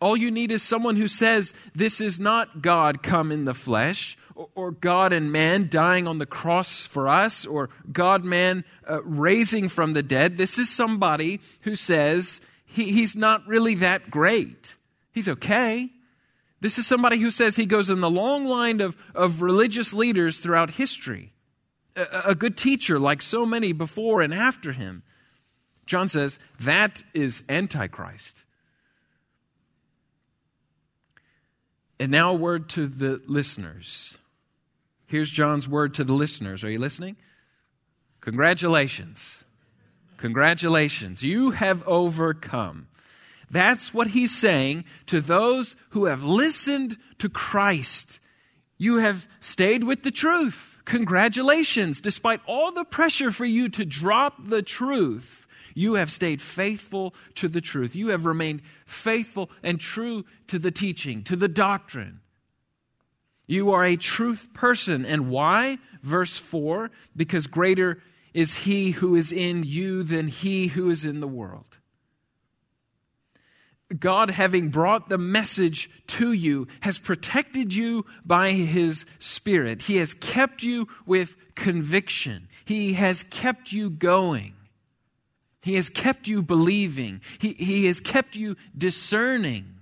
All 0.00 0.16
you 0.16 0.30
need 0.30 0.52
is 0.52 0.62
someone 0.62 0.96
who 0.96 1.08
says 1.08 1.52
this 1.74 2.00
is 2.00 2.20
not 2.20 2.62
God 2.62 3.02
come 3.02 3.32
in 3.32 3.44
the 3.44 3.54
flesh, 3.54 4.16
or 4.54 4.70
God 4.70 5.12
and 5.12 5.32
man 5.32 5.68
dying 5.68 6.06
on 6.06 6.18
the 6.18 6.26
cross 6.26 6.86
for 6.86 7.08
us, 7.08 7.44
or 7.44 7.70
God 7.90 8.24
man 8.24 8.64
uh, 8.88 9.02
raising 9.02 9.68
from 9.68 9.94
the 9.94 10.02
dead. 10.02 10.36
This 10.36 10.58
is 10.58 10.70
somebody 10.70 11.40
who 11.62 11.74
says 11.74 12.40
he, 12.64 12.92
he's 12.92 13.16
not 13.16 13.46
really 13.48 13.74
that 13.76 14.10
great. 14.10 14.76
He's 15.10 15.28
okay. 15.28 15.90
This 16.60 16.78
is 16.78 16.86
somebody 16.86 17.18
who 17.18 17.32
says 17.32 17.56
he 17.56 17.66
goes 17.66 17.90
in 17.90 18.00
the 18.00 18.10
long 18.10 18.46
line 18.46 18.80
of, 18.80 18.96
of 19.14 19.42
religious 19.42 19.92
leaders 19.92 20.38
throughout 20.38 20.72
history. 20.72 21.32
a, 21.98 22.30
a 22.30 22.34
good 22.34 22.56
teacher 22.56 22.98
like 22.98 23.22
so 23.22 23.44
many 23.44 23.72
before 23.72 24.22
and 24.22 24.32
after 24.32 24.72
him. 24.72 25.02
John 25.86 26.08
says 26.08 26.38
that 26.60 27.02
is 27.14 27.44
Antichrist. 27.48 28.44
And 32.00 32.12
now, 32.12 32.30
a 32.30 32.34
word 32.34 32.68
to 32.70 32.86
the 32.86 33.20
listeners. 33.26 34.16
Here's 35.06 35.30
John's 35.30 35.68
word 35.68 35.94
to 35.94 36.04
the 36.04 36.12
listeners. 36.12 36.62
Are 36.62 36.70
you 36.70 36.78
listening? 36.78 37.16
Congratulations. 38.20 39.42
Congratulations. 40.18 41.22
You 41.22 41.52
have 41.52 41.86
overcome. 41.88 42.88
That's 43.50 43.94
what 43.94 44.08
he's 44.08 44.36
saying 44.36 44.84
to 45.06 45.20
those 45.20 45.76
who 45.90 46.04
have 46.04 46.22
listened 46.22 46.98
to 47.18 47.28
Christ. 47.28 48.20
You 48.76 48.98
have 48.98 49.26
stayed 49.40 49.84
with 49.84 50.02
the 50.02 50.10
truth. 50.10 50.78
Congratulations. 50.84 52.00
Despite 52.00 52.40
all 52.46 52.72
the 52.72 52.84
pressure 52.84 53.30
for 53.30 53.44
you 53.44 53.68
to 53.70 53.84
drop 53.84 54.34
the 54.38 54.62
truth, 54.62 55.46
you 55.78 55.94
have 55.94 56.10
stayed 56.10 56.42
faithful 56.42 57.14
to 57.36 57.48
the 57.48 57.60
truth. 57.60 57.94
You 57.94 58.08
have 58.08 58.24
remained 58.24 58.62
faithful 58.84 59.48
and 59.62 59.78
true 59.78 60.24
to 60.48 60.58
the 60.58 60.72
teaching, 60.72 61.22
to 61.24 61.36
the 61.36 61.46
doctrine. 61.46 62.20
You 63.46 63.70
are 63.70 63.84
a 63.84 63.96
truth 63.96 64.48
person. 64.52 65.06
And 65.06 65.30
why? 65.30 65.78
Verse 66.02 66.36
4 66.36 66.90
because 67.16 67.46
greater 67.46 68.02
is 68.34 68.54
he 68.54 68.90
who 68.90 69.14
is 69.14 69.30
in 69.30 69.62
you 69.62 70.02
than 70.02 70.26
he 70.26 70.66
who 70.66 70.90
is 70.90 71.04
in 71.04 71.20
the 71.20 71.28
world. 71.28 71.78
God, 73.96 74.30
having 74.30 74.68
brought 74.68 75.08
the 75.08 75.16
message 75.16 75.88
to 76.08 76.32
you, 76.32 76.66
has 76.80 76.98
protected 76.98 77.72
you 77.72 78.04
by 78.22 78.52
His 78.52 79.06
Spirit. 79.18 79.80
He 79.80 79.96
has 79.96 80.12
kept 80.12 80.62
you 80.62 80.88
with 81.06 81.36
conviction. 81.54 82.48
He 82.66 82.92
has 82.94 83.22
kept 83.22 83.72
you 83.72 83.88
going. 83.88 84.57
He 85.60 85.74
has 85.74 85.88
kept 85.88 86.28
you 86.28 86.42
believing. 86.42 87.20
He, 87.38 87.52
he 87.52 87.86
has 87.86 88.00
kept 88.00 88.36
you 88.36 88.56
discerning. 88.76 89.74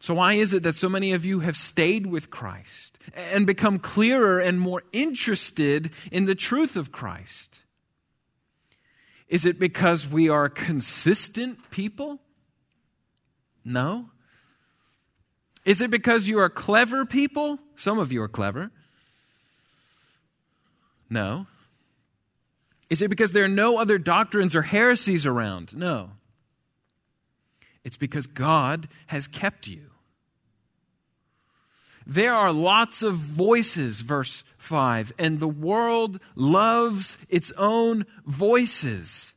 So, 0.00 0.14
why 0.14 0.34
is 0.34 0.52
it 0.52 0.62
that 0.64 0.76
so 0.76 0.88
many 0.88 1.12
of 1.12 1.24
you 1.24 1.40
have 1.40 1.56
stayed 1.56 2.06
with 2.06 2.30
Christ 2.30 2.98
and 3.32 3.46
become 3.46 3.78
clearer 3.78 4.38
and 4.38 4.60
more 4.60 4.82
interested 4.92 5.92
in 6.12 6.26
the 6.26 6.34
truth 6.34 6.76
of 6.76 6.92
Christ? 6.92 7.60
Is 9.28 9.46
it 9.46 9.58
because 9.58 10.06
we 10.06 10.28
are 10.28 10.48
consistent 10.48 11.70
people? 11.70 12.20
No. 13.64 14.10
Is 15.64 15.80
it 15.80 15.90
because 15.90 16.28
you 16.28 16.38
are 16.38 16.50
clever 16.50 17.06
people? 17.06 17.58
Some 17.74 17.98
of 17.98 18.12
you 18.12 18.22
are 18.22 18.28
clever. 18.28 18.70
No. 21.08 21.46
Is 22.94 23.02
it 23.02 23.08
because 23.08 23.32
there 23.32 23.42
are 23.42 23.48
no 23.48 23.78
other 23.78 23.98
doctrines 23.98 24.54
or 24.54 24.62
heresies 24.62 25.26
around? 25.26 25.76
No. 25.76 26.10
It's 27.82 27.96
because 27.96 28.28
God 28.28 28.86
has 29.08 29.26
kept 29.26 29.66
you. 29.66 29.90
There 32.06 32.32
are 32.32 32.52
lots 32.52 33.02
of 33.02 33.16
voices, 33.16 34.00
verse 34.00 34.44
5, 34.58 35.12
and 35.18 35.40
the 35.40 35.48
world 35.48 36.20
loves 36.36 37.18
its 37.28 37.50
own 37.58 38.06
voices. 38.26 39.34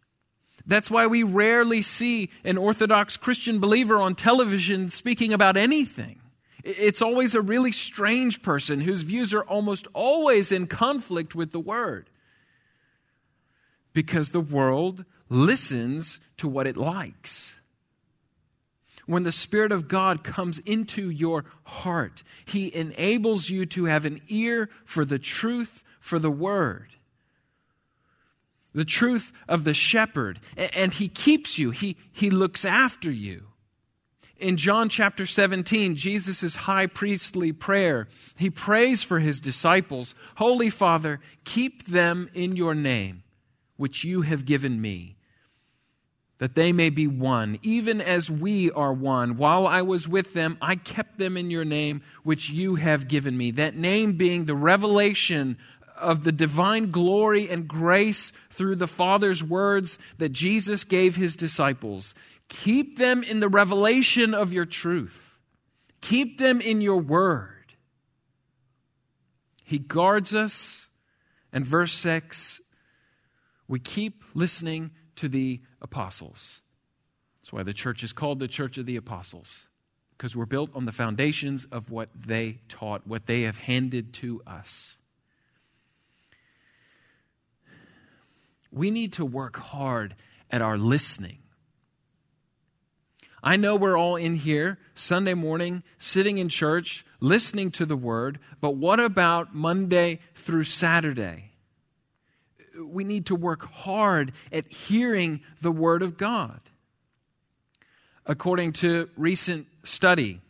That's 0.67 0.91
why 0.91 1.07
we 1.07 1.23
rarely 1.23 1.81
see 1.81 2.29
an 2.43 2.59
Orthodox 2.59 3.17
Christian 3.17 3.57
believer 3.57 3.97
on 3.97 4.13
television 4.13 4.91
speaking 4.91 5.33
about 5.33 5.57
anything. 5.57 6.19
It's 6.63 7.01
always 7.01 7.33
a 7.33 7.41
really 7.41 7.71
strange 7.71 8.43
person 8.43 8.81
whose 8.81 9.01
views 9.01 9.33
are 9.33 9.45
almost 9.45 9.87
always 9.95 10.51
in 10.51 10.67
conflict 10.67 11.33
with 11.33 11.53
the 11.53 11.59
Word. 11.59 12.11
Because 13.97 14.29
the 14.29 14.39
world 14.39 15.05
listens 15.27 16.19
to 16.37 16.47
what 16.47 16.67
it 16.67 16.77
likes 16.77 17.59
when 19.07 19.23
the 19.23 19.31
Spirit 19.31 19.71
of 19.71 19.87
God 19.87 20.23
comes 20.23 20.59
into 20.59 21.09
your 21.09 21.45
heart, 21.63 22.21
He 22.45 22.73
enables 22.75 23.49
you 23.49 23.65
to 23.67 23.85
have 23.85 24.05
an 24.05 24.21
ear 24.27 24.69
for 24.85 25.03
the 25.05 25.17
truth, 25.17 25.83
for 25.99 26.19
the 26.19 26.29
Word. 26.29 26.89
The 28.75 28.85
truth 28.85 29.31
of 29.47 29.63
the 29.63 29.73
shepherd. 29.73 30.39
And 30.57 30.93
He 30.93 31.07
keeps 31.07 31.57
you, 31.57 31.71
He, 31.71 31.97
he 32.11 32.29
looks 32.29 32.65
after 32.65 33.09
you. 33.09 33.47
In 34.37 34.57
John 34.57 34.87
chapter 34.89 35.25
17, 35.25 35.95
Jesus' 35.95 36.55
high 36.55 36.85
priestly 36.85 37.51
prayer, 37.51 38.07
he 38.37 38.51
prays 38.51 39.01
for 39.01 39.17
his 39.17 39.39
disciples 39.39 40.13
Holy 40.35 40.69
Father, 40.69 41.19
keep 41.43 41.87
them 41.87 42.29
in 42.35 42.55
your 42.55 42.75
name, 42.75 43.23
which 43.77 44.03
you 44.03 44.23
have 44.23 44.45
given 44.45 44.81
me 44.81 45.17
that 46.39 46.55
they 46.55 46.71
may 46.71 46.89
be 46.89 47.07
one, 47.07 47.57
even 47.63 47.99
as 47.99 48.29
we 48.29 48.69
are 48.71 48.93
one. 48.93 49.37
While 49.37 49.65
I 49.65 49.81
was 49.81 50.07
with 50.07 50.33
them, 50.33 50.57
I 50.61 50.75
kept 50.75 51.17
them 51.17 51.35
in 51.35 51.49
your 51.49 51.65
name, 51.65 52.03
which 52.23 52.49
you 52.49 52.75
have 52.75 53.07
given 53.07 53.35
me. 53.35 53.51
That 53.51 53.75
name 53.75 54.13
being 54.13 54.45
the 54.45 54.55
revelation 54.55 55.57
of 55.95 56.23
the 56.23 56.31
divine 56.31 56.91
glory 56.91 57.49
and 57.49 57.67
grace 57.67 58.31
through 58.51 58.75
the 58.75 58.87
Father's 58.87 59.43
words 59.43 59.97
that 60.19 60.29
Jesus 60.29 60.83
gave 60.83 61.15
his 61.15 61.35
disciples. 61.35 62.13
Keep 62.49 62.99
them 62.99 63.23
in 63.23 63.39
the 63.39 63.49
revelation 63.49 64.33
of 64.33 64.53
your 64.53 64.65
truth, 64.65 65.39
keep 66.01 66.37
them 66.37 66.61
in 66.61 66.81
your 66.81 66.99
word. 66.99 67.53
He 69.63 69.79
guards 69.79 70.33
us. 70.33 70.83
And 71.53 71.65
verse 71.65 71.93
6 71.93 72.59
we 73.67 73.79
keep 73.79 74.23
listening 74.33 74.91
to 75.17 75.27
the 75.27 75.61
apostles. 75.81 76.61
That's 77.37 77.51
why 77.51 77.63
the 77.63 77.73
church 77.73 78.03
is 78.03 78.13
called 78.13 78.39
the 78.39 78.47
Church 78.47 78.77
of 78.77 78.85
the 78.85 78.95
Apostles, 78.95 79.67
because 80.17 80.35
we're 80.35 80.45
built 80.45 80.69
on 80.75 80.85
the 80.85 80.91
foundations 80.91 81.65
of 81.65 81.89
what 81.89 82.09
they 82.15 82.59
taught, 82.69 83.07
what 83.07 83.25
they 83.25 83.43
have 83.43 83.57
handed 83.57 84.13
to 84.15 84.41
us. 84.45 84.97
We 88.71 88.91
need 88.91 89.13
to 89.13 89.25
work 89.25 89.57
hard 89.57 90.15
at 90.51 90.61
our 90.61 90.77
listening. 90.77 91.39
I 93.41 93.55
know 93.55 93.75
we're 93.75 93.97
all 93.97 94.15
in 94.15 94.35
here 94.35 94.77
Sunday 94.93 95.33
morning, 95.33 95.83
sitting 95.97 96.37
in 96.37 96.49
church, 96.49 97.05
listening 97.19 97.71
to 97.71 97.85
the 97.85 97.95
word, 97.95 98.39
but 98.59 98.71
what 98.71 98.99
about 98.99 99.55
Monday 99.55 100.19
through 100.35 100.65
Saturday? 100.65 101.46
We 102.85 103.03
need 103.03 103.27
to 103.27 103.35
work 103.35 103.65
hard 103.65 104.31
at 104.51 104.69
hearing 104.71 105.41
the 105.61 105.71
Word 105.71 106.01
of 106.01 106.17
God. 106.17 106.59
According 108.25 108.73
to 108.73 109.09
recent 109.15 109.67
study, 109.83 110.41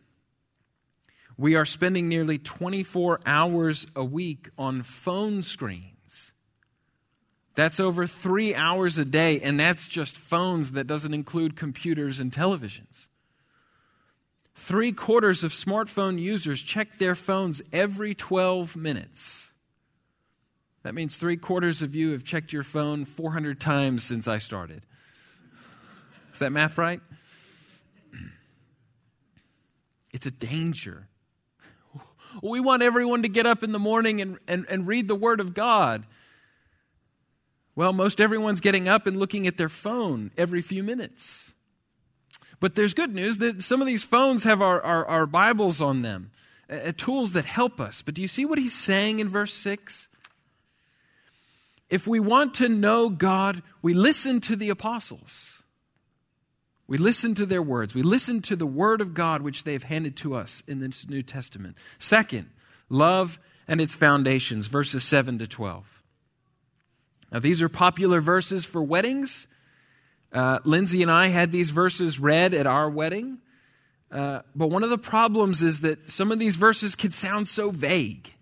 we 1.38 1.56
are 1.56 1.66
spending 1.66 2.10
nearly 2.10 2.40
24 2.40 3.22
hours 3.26 3.86
a 3.96 4.04
week 4.04 4.50
on 4.58 4.82
phone 4.82 5.44
screens. 5.44 6.32
That's 7.54 7.80
over 7.80 8.08
three 8.08 8.56
hours 8.56 8.98
a 8.98 9.06
day, 9.06 9.40
and 9.40 9.60
that's 9.60 9.88
just 9.88 10.18
phones, 10.18 10.74
that 10.74 10.88
doesn't 10.88 11.14
include 11.14 11.56
computers 11.56 12.20
and 12.20 12.32
televisions. 12.32 13.08
Three 14.54 14.92
quarters 14.92 15.44
of 15.44 15.52
smartphone 15.52 16.20
users 16.20 16.62
check 16.62 16.98
their 16.98 17.16
phones 17.16 17.62
every 17.72 18.14
12 18.14 18.76
minutes. 18.76 19.47
That 20.88 20.96
means 20.96 21.18
three 21.18 21.36
quarters 21.36 21.82
of 21.82 21.96
you 21.96 22.14
have 22.14 22.24
checked 22.24 22.54
your 22.54 22.64
phone 22.64 23.04
400 23.04 23.60
times 23.60 24.06
since 24.06 24.26
I 24.26 24.38
started. 24.38 24.84
Is 26.32 26.40
that 26.40 26.54
math 26.54 26.78
right? 26.78 27.02
It's 30.14 30.26
a 30.26 30.32
danger. 30.32 31.10
We 32.42 32.62
want 32.62 32.84
everyone 32.84 33.24
to 33.24 33.28
get 33.28 33.46
up 33.46 33.64
in 33.64 33.74
the 33.74 33.80
morning 33.80 34.22
and, 34.22 34.38
and, 34.48 34.66
and 34.70 34.88
read 34.88 35.10
the 35.10 35.16
Word 35.16 35.42
of 35.42 35.54
God. 35.54 36.06
Well, 37.76 37.92
most 37.92 38.22
everyone's 38.22 38.62
getting 38.62 38.88
up 38.88 39.08
and 39.08 39.20
looking 39.20 39.46
at 39.46 39.58
their 39.58 39.68
phone 39.68 40.32
every 40.38 40.62
few 40.62 40.84
minutes. 40.84 41.52
But 42.62 42.76
there's 42.76 42.94
good 42.94 43.14
news 43.14 43.40
that 43.40 43.62
some 43.62 43.82
of 43.82 43.88
these 43.88 44.06
phones 44.06 44.46
have 44.46 44.62
our, 44.62 44.82
our, 44.82 45.06
our 45.06 45.26
Bibles 45.28 45.82
on 45.82 46.02
them, 46.02 46.32
uh, 46.70 46.94
tools 46.96 47.34
that 47.34 47.44
help 47.44 47.82
us. 47.82 48.02
But 48.02 48.14
do 48.14 48.22
you 48.22 48.30
see 48.30 48.46
what 48.46 48.58
he's 48.58 48.74
saying 48.74 49.20
in 49.20 49.28
verse 49.28 49.54
6? 49.54 50.07
If 51.90 52.06
we 52.06 52.20
want 52.20 52.56
to 52.56 52.70
know 52.70 53.10
God, 53.10 53.64
we 53.82 53.94
listen 53.94 54.42
to 54.42 54.56
the 54.56 54.70
apostles. 54.70 55.64
We 56.88 56.98
listen 56.98 57.36
to 57.36 57.46
their 57.46 57.62
words. 57.62 57.94
We 57.94 58.02
listen 58.02 58.42
to 58.44 58.56
the 58.56 58.66
word 58.66 59.02
of 59.02 59.14
God 59.14 59.42
which 59.42 59.64
they've 59.64 59.84
handed 59.84 60.16
to 60.18 60.36
us 60.36 60.64
in 60.68 60.80
this 60.80 61.08
New 61.08 61.22
Testament. 61.22 61.78
Second, 62.00 62.50
love 62.90 63.40
and 63.68 63.82
its 63.82 63.96
foundations, 63.96 64.68
verses 64.68 65.04
7 65.04 65.40
to 65.40 65.48
12. 65.48 66.04
Now, 67.32 67.40
these 67.40 67.62
are 67.62 67.70
popular 67.70 68.22
verses 68.22 68.64
for 68.64 68.82
weddings. 68.82 69.48
Uh, 70.32 70.60
Lindsay 70.64 71.02
and 71.02 71.12
I 71.12 71.28
had 71.28 71.52
these 71.52 71.72
verses 71.72 72.20
read 72.20 72.54
at 72.54 72.68
our 72.68 72.90
wedding. 72.90 73.40
Uh, 74.10 74.42
but 74.56 74.68
one 74.68 74.84
of 74.84 74.90
the 74.90 74.98
problems 74.98 75.62
is 75.62 75.82
that 75.82 76.10
some 76.10 76.32
of 76.32 76.40
these 76.40 76.56
verses 76.56 76.96
can 76.96 77.12
sound 77.12 77.50
so 77.50 77.72
vague 77.72 78.34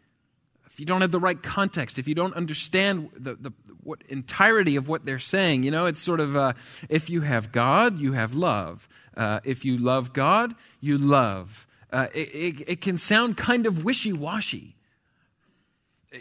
if 0.75 0.79
you 0.81 0.85
don't 0.85 0.99
have 0.99 1.11
the 1.11 1.21
right 1.21 1.41
context, 1.41 1.97
if 1.97 2.05
you 2.05 2.15
don't 2.15 2.33
understand 2.33 3.09
the, 3.15 3.35
the 3.35 3.53
what 3.81 4.01
entirety 4.09 4.75
of 4.75 4.89
what 4.89 5.05
they're 5.05 5.19
saying, 5.19 5.63
you 5.63 5.71
know, 5.71 5.85
it's 5.85 6.01
sort 6.01 6.19
of 6.19 6.35
uh, 6.35 6.51
if 6.89 7.09
you 7.09 7.21
have 7.21 7.53
God, 7.53 7.97
you 7.97 8.11
have 8.11 8.35
love. 8.35 8.89
Uh, 9.15 9.39
if 9.45 9.63
you 9.63 9.77
love 9.77 10.11
God, 10.11 10.53
you 10.81 10.97
love. 10.97 11.65
Uh, 11.93 12.07
it, 12.13 12.27
it, 12.35 12.63
it 12.67 12.81
can 12.81 12.97
sound 12.97 13.37
kind 13.37 13.65
of 13.65 13.85
wishy 13.85 14.11
washy. 14.11 14.75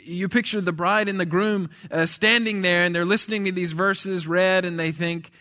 You 0.05 0.29
picture 0.29 0.61
the 0.61 0.71
bride 0.71 1.09
and 1.09 1.19
the 1.19 1.27
groom 1.27 1.71
uh, 1.91 2.07
standing 2.07 2.63
there 2.63 2.85
and 2.85 2.95
they're 2.95 3.05
listening 3.05 3.47
to 3.47 3.51
these 3.51 3.73
verses 3.73 4.29
read 4.29 4.65
and 4.65 4.79
they 4.79 4.93
think, 4.93 5.33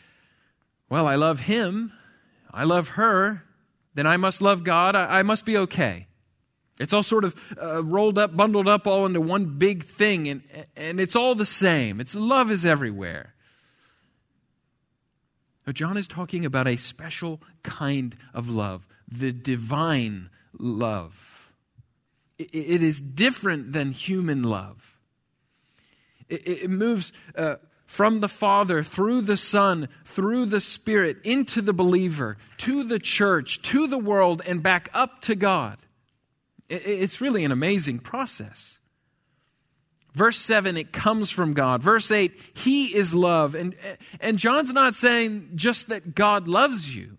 well, 0.89 1.05
I 1.05 1.17
love 1.17 1.41
him, 1.41 1.93
I 2.51 2.63
love 2.63 2.89
her, 2.89 3.43
then 3.93 4.07
I 4.07 4.17
must 4.17 4.41
love 4.41 4.63
God, 4.63 4.95
I, 4.95 5.19
I 5.19 5.21
must 5.21 5.45
be 5.45 5.55
okay. 5.57 6.07
It's 6.83 6.91
all 6.91 7.01
sort 7.01 7.23
of 7.23 7.57
uh, 7.59 7.81
rolled 7.81 8.17
up, 8.17 8.35
bundled 8.35 8.67
up 8.67 8.85
all 8.85 9.05
into 9.05 9.21
one 9.21 9.57
big 9.57 9.85
thing, 9.85 10.27
and, 10.27 10.43
and 10.75 10.99
it's 10.99 11.15
all 11.15 11.33
the 11.33 11.45
same. 11.45 12.01
It's 12.01 12.13
love 12.13 12.51
is 12.51 12.65
everywhere. 12.65 13.33
John 15.71 15.95
is 15.95 16.09
talking 16.09 16.43
about 16.43 16.67
a 16.67 16.75
special 16.75 17.41
kind 17.63 18.17
of 18.33 18.49
love, 18.49 18.85
the 19.09 19.31
divine 19.31 20.29
love. 20.59 21.49
it, 22.37 22.49
it 22.53 22.83
is 22.83 22.99
different 22.99 23.71
than 23.71 23.93
human 23.93 24.43
love. 24.43 24.99
It, 26.27 26.63
it 26.63 26.69
moves 26.69 27.13
uh, 27.37 27.55
from 27.85 28.19
the 28.19 28.27
Father 28.27 28.83
through 28.83 29.21
the 29.21 29.37
Son, 29.37 29.87
through 30.03 30.47
the 30.47 30.59
Spirit, 30.59 31.17
into 31.23 31.61
the 31.61 31.73
believer, 31.73 32.37
to 32.57 32.83
the 32.83 32.99
church, 32.99 33.61
to 33.61 33.87
the 33.87 33.97
world, 33.97 34.41
and 34.45 34.61
back 34.61 34.89
up 34.93 35.21
to 35.21 35.35
God. 35.35 35.77
It's 36.69 37.21
really 37.21 37.43
an 37.43 37.51
amazing 37.51 37.99
process. 37.99 38.79
Verse 40.13 40.37
7, 40.37 40.77
it 40.77 40.93
comes 40.93 41.31
from 41.31 41.53
God. 41.53 41.81
Verse 41.81 42.11
8, 42.11 42.39
He 42.53 42.95
is 42.95 43.15
love. 43.15 43.55
And, 43.55 43.75
and 44.19 44.37
John's 44.37 44.71
not 44.71 44.95
saying 44.95 45.51
just 45.55 45.89
that 45.89 46.13
God 46.13 46.47
loves 46.47 46.95
you. 46.95 47.17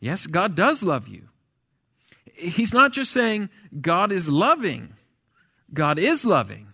Yes, 0.00 0.26
God 0.26 0.54
does 0.54 0.82
love 0.82 1.08
you. 1.08 1.28
He's 2.34 2.72
not 2.72 2.92
just 2.92 3.10
saying 3.10 3.50
God 3.80 4.12
is 4.12 4.28
loving, 4.28 4.94
God 5.72 5.98
is 5.98 6.24
loving. 6.24 6.68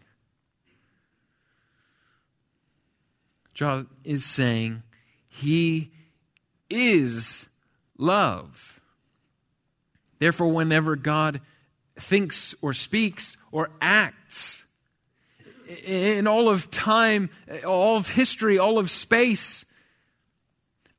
John 3.54 3.88
is 4.04 4.24
saying 4.24 4.82
He 5.28 5.90
is 6.68 7.46
love. 7.96 8.80
Therefore, 10.18 10.48
whenever 10.48 10.94
God 10.94 11.40
thinks 11.98 12.54
or 12.62 12.72
speaks 12.72 13.36
or 13.50 13.70
acts. 13.80 14.64
In 15.84 16.26
all 16.26 16.48
of 16.48 16.70
time, 16.70 17.30
all 17.66 17.96
of 17.96 18.08
history, 18.08 18.58
all 18.58 18.78
of 18.78 18.90
space, 18.90 19.64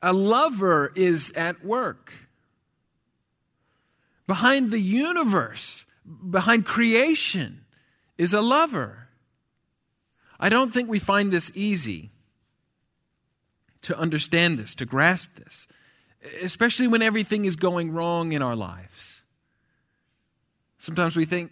a 0.01 0.11
lover 0.11 0.91
is 0.95 1.31
at 1.31 1.63
work. 1.63 2.13
Behind 4.27 4.71
the 4.71 4.79
universe, 4.79 5.85
behind 6.29 6.65
creation, 6.65 7.65
is 8.17 8.33
a 8.33 8.41
lover. 8.41 9.07
I 10.39 10.49
don't 10.49 10.73
think 10.73 10.89
we 10.89 10.99
find 10.99 11.31
this 11.31 11.51
easy 11.55 12.11
to 13.83 13.97
understand 13.97 14.59
this, 14.59 14.75
to 14.75 14.85
grasp 14.85 15.35
this, 15.35 15.67
especially 16.41 16.87
when 16.87 17.01
everything 17.01 17.45
is 17.45 17.55
going 17.55 17.91
wrong 17.91 18.33
in 18.33 18.41
our 18.41 18.55
lives. 18.55 19.16
Sometimes 20.77 21.15
we 21.15 21.25
think, 21.25 21.51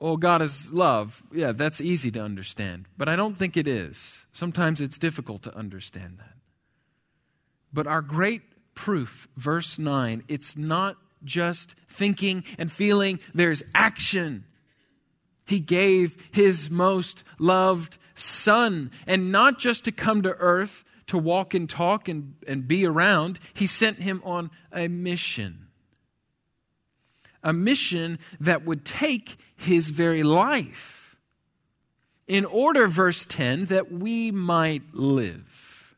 oh, 0.00 0.16
God 0.16 0.42
is 0.42 0.72
love. 0.72 1.22
Yeah, 1.32 1.52
that's 1.52 1.80
easy 1.80 2.10
to 2.12 2.20
understand. 2.20 2.86
But 2.96 3.08
I 3.08 3.16
don't 3.16 3.36
think 3.36 3.56
it 3.56 3.68
is. 3.68 4.26
Sometimes 4.32 4.80
it's 4.80 4.98
difficult 4.98 5.42
to 5.42 5.56
understand 5.56 6.18
that. 6.18 6.34
But 7.72 7.86
our 7.86 8.02
great 8.02 8.42
proof, 8.74 9.28
verse 9.36 9.78
9, 9.78 10.24
it's 10.28 10.56
not 10.56 10.96
just 11.24 11.74
thinking 11.88 12.44
and 12.58 12.70
feeling, 12.70 13.20
there's 13.34 13.62
action. 13.74 14.44
He 15.46 15.60
gave 15.60 16.28
his 16.32 16.70
most 16.70 17.24
loved 17.38 17.98
son, 18.14 18.90
and 19.06 19.30
not 19.30 19.58
just 19.58 19.84
to 19.84 19.92
come 19.92 20.22
to 20.22 20.30
earth 20.30 20.84
to 21.08 21.18
walk 21.18 21.54
and 21.54 21.68
talk 21.70 22.08
and, 22.08 22.34
and 22.46 22.66
be 22.66 22.86
around, 22.86 23.38
he 23.54 23.66
sent 23.66 23.98
him 23.98 24.20
on 24.24 24.50
a 24.72 24.88
mission 24.88 25.65
a 27.46 27.52
mission 27.52 28.18
that 28.40 28.66
would 28.66 28.84
take 28.84 29.38
his 29.56 29.90
very 29.90 30.24
life 30.24 31.16
in 32.26 32.44
order, 32.44 32.88
verse 32.88 33.24
10, 33.24 33.66
that 33.66 33.92
we 33.92 34.32
might 34.32 34.82
live. 34.92 35.96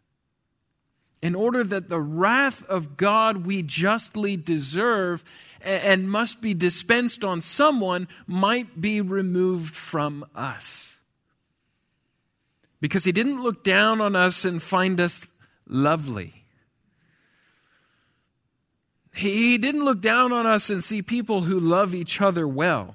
In 1.22 1.34
order 1.34 1.64
that 1.64 1.88
the 1.88 2.00
wrath 2.00 2.62
of 2.64 2.98
God 2.98 3.46
we 3.46 3.62
justly 3.62 4.36
deserve 4.36 5.24
and 5.62 6.10
must 6.10 6.42
be 6.42 6.52
dispensed 6.52 7.24
on 7.24 7.40
someone 7.40 8.08
might 8.26 8.80
be 8.80 9.00
removed 9.00 9.74
from 9.74 10.26
us. 10.34 11.00
Because 12.80 13.04
he 13.04 13.10
didn't 13.10 13.42
look 13.42 13.64
down 13.64 14.02
on 14.02 14.14
us 14.14 14.44
and 14.44 14.62
find 14.62 15.00
us 15.00 15.26
lovely. 15.66 16.37
He 19.18 19.58
didn't 19.58 19.84
look 19.84 20.00
down 20.00 20.30
on 20.30 20.46
us 20.46 20.70
and 20.70 20.82
see 20.82 21.02
people 21.02 21.40
who 21.40 21.58
love 21.58 21.92
each 21.92 22.20
other 22.20 22.46
well 22.46 22.94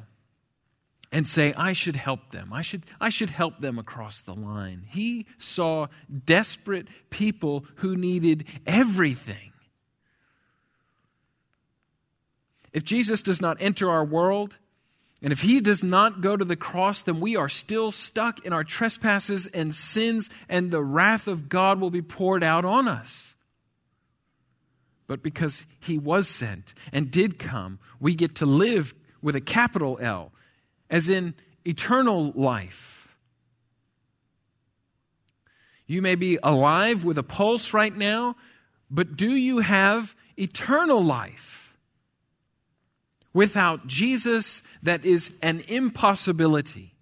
and 1.12 1.28
say, 1.28 1.54
I 1.58 1.74
should 1.74 1.98
help 1.98 2.32
them. 2.32 2.54
I 2.54 2.62
should, 2.62 2.86
I 3.02 3.10
should 3.10 3.30
help 3.30 3.60
them 3.60 3.78
across 3.78 4.22
the 4.22 4.34
line. 4.34 4.86
He 4.88 5.26
saw 5.38 5.88
desperate 6.24 6.88
people 7.10 7.66
who 7.76 7.98
needed 7.98 8.46
everything. 8.66 9.52
If 12.72 12.86
Jesus 12.86 13.22
does 13.22 13.42
not 13.42 13.58
enter 13.60 13.90
our 13.90 14.06
world, 14.06 14.56
and 15.22 15.34
if 15.34 15.42
he 15.42 15.60
does 15.60 15.84
not 15.84 16.22
go 16.22 16.38
to 16.38 16.46
the 16.46 16.56
cross, 16.56 17.04
then 17.04 17.20
we 17.20 17.36
are 17.36 17.50
still 17.50 17.92
stuck 17.92 18.46
in 18.46 18.54
our 18.54 18.64
trespasses 18.64 19.46
and 19.48 19.76
sins, 19.76 20.30
and 20.48 20.72
the 20.72 20.84
wrath 20.86 21.28
of 21.28 21.50
God 21.50 21.82
will 21.82 21.92
be 21.92 22.02
poured 22.02 22.46
out 22.46 22.64
on 22.64 22.88
us 22.88 23.33
but 25.08 25.22
because 25.22 25.66
he 25.80 25.98
was 25.98 26.28
sent 26.28 26.74
and 26.92 27.12
did 27.12 27.38
come, 27.38 27.80
we 28.00 28.16
get 28.16 28.36
to 28.36 28.46
live 28.46 28.96
with 29.22 29.36
a 29.36 29.42
capital 29.42 29.98
L, 30.02 30.32
as 30.90 31.10
in 31.10 31.34
eternal 31.66 32.32
life. 32.36 33.16
You 35.86 36.02
may 36.02 36.16
be 36.16 36.38
alive 36.42 37.04
with 37.04 37.18
a 37.18 37.24
pulse 37.24 37.74
right 37.74 37.96
now, 37.96 38.36
but 38.90 39.16
do 39.16 39.36
you 39.36 39.60
have 39.60 40.16
eternal 40.38 41.04
life? 41.04 41.76
Without 43.34 43.88
Jesus, 43.88 44.62
that 44.84 45.04
is 45.06 45.32
an 45.42 45.64
impossibility. 45.68 46.94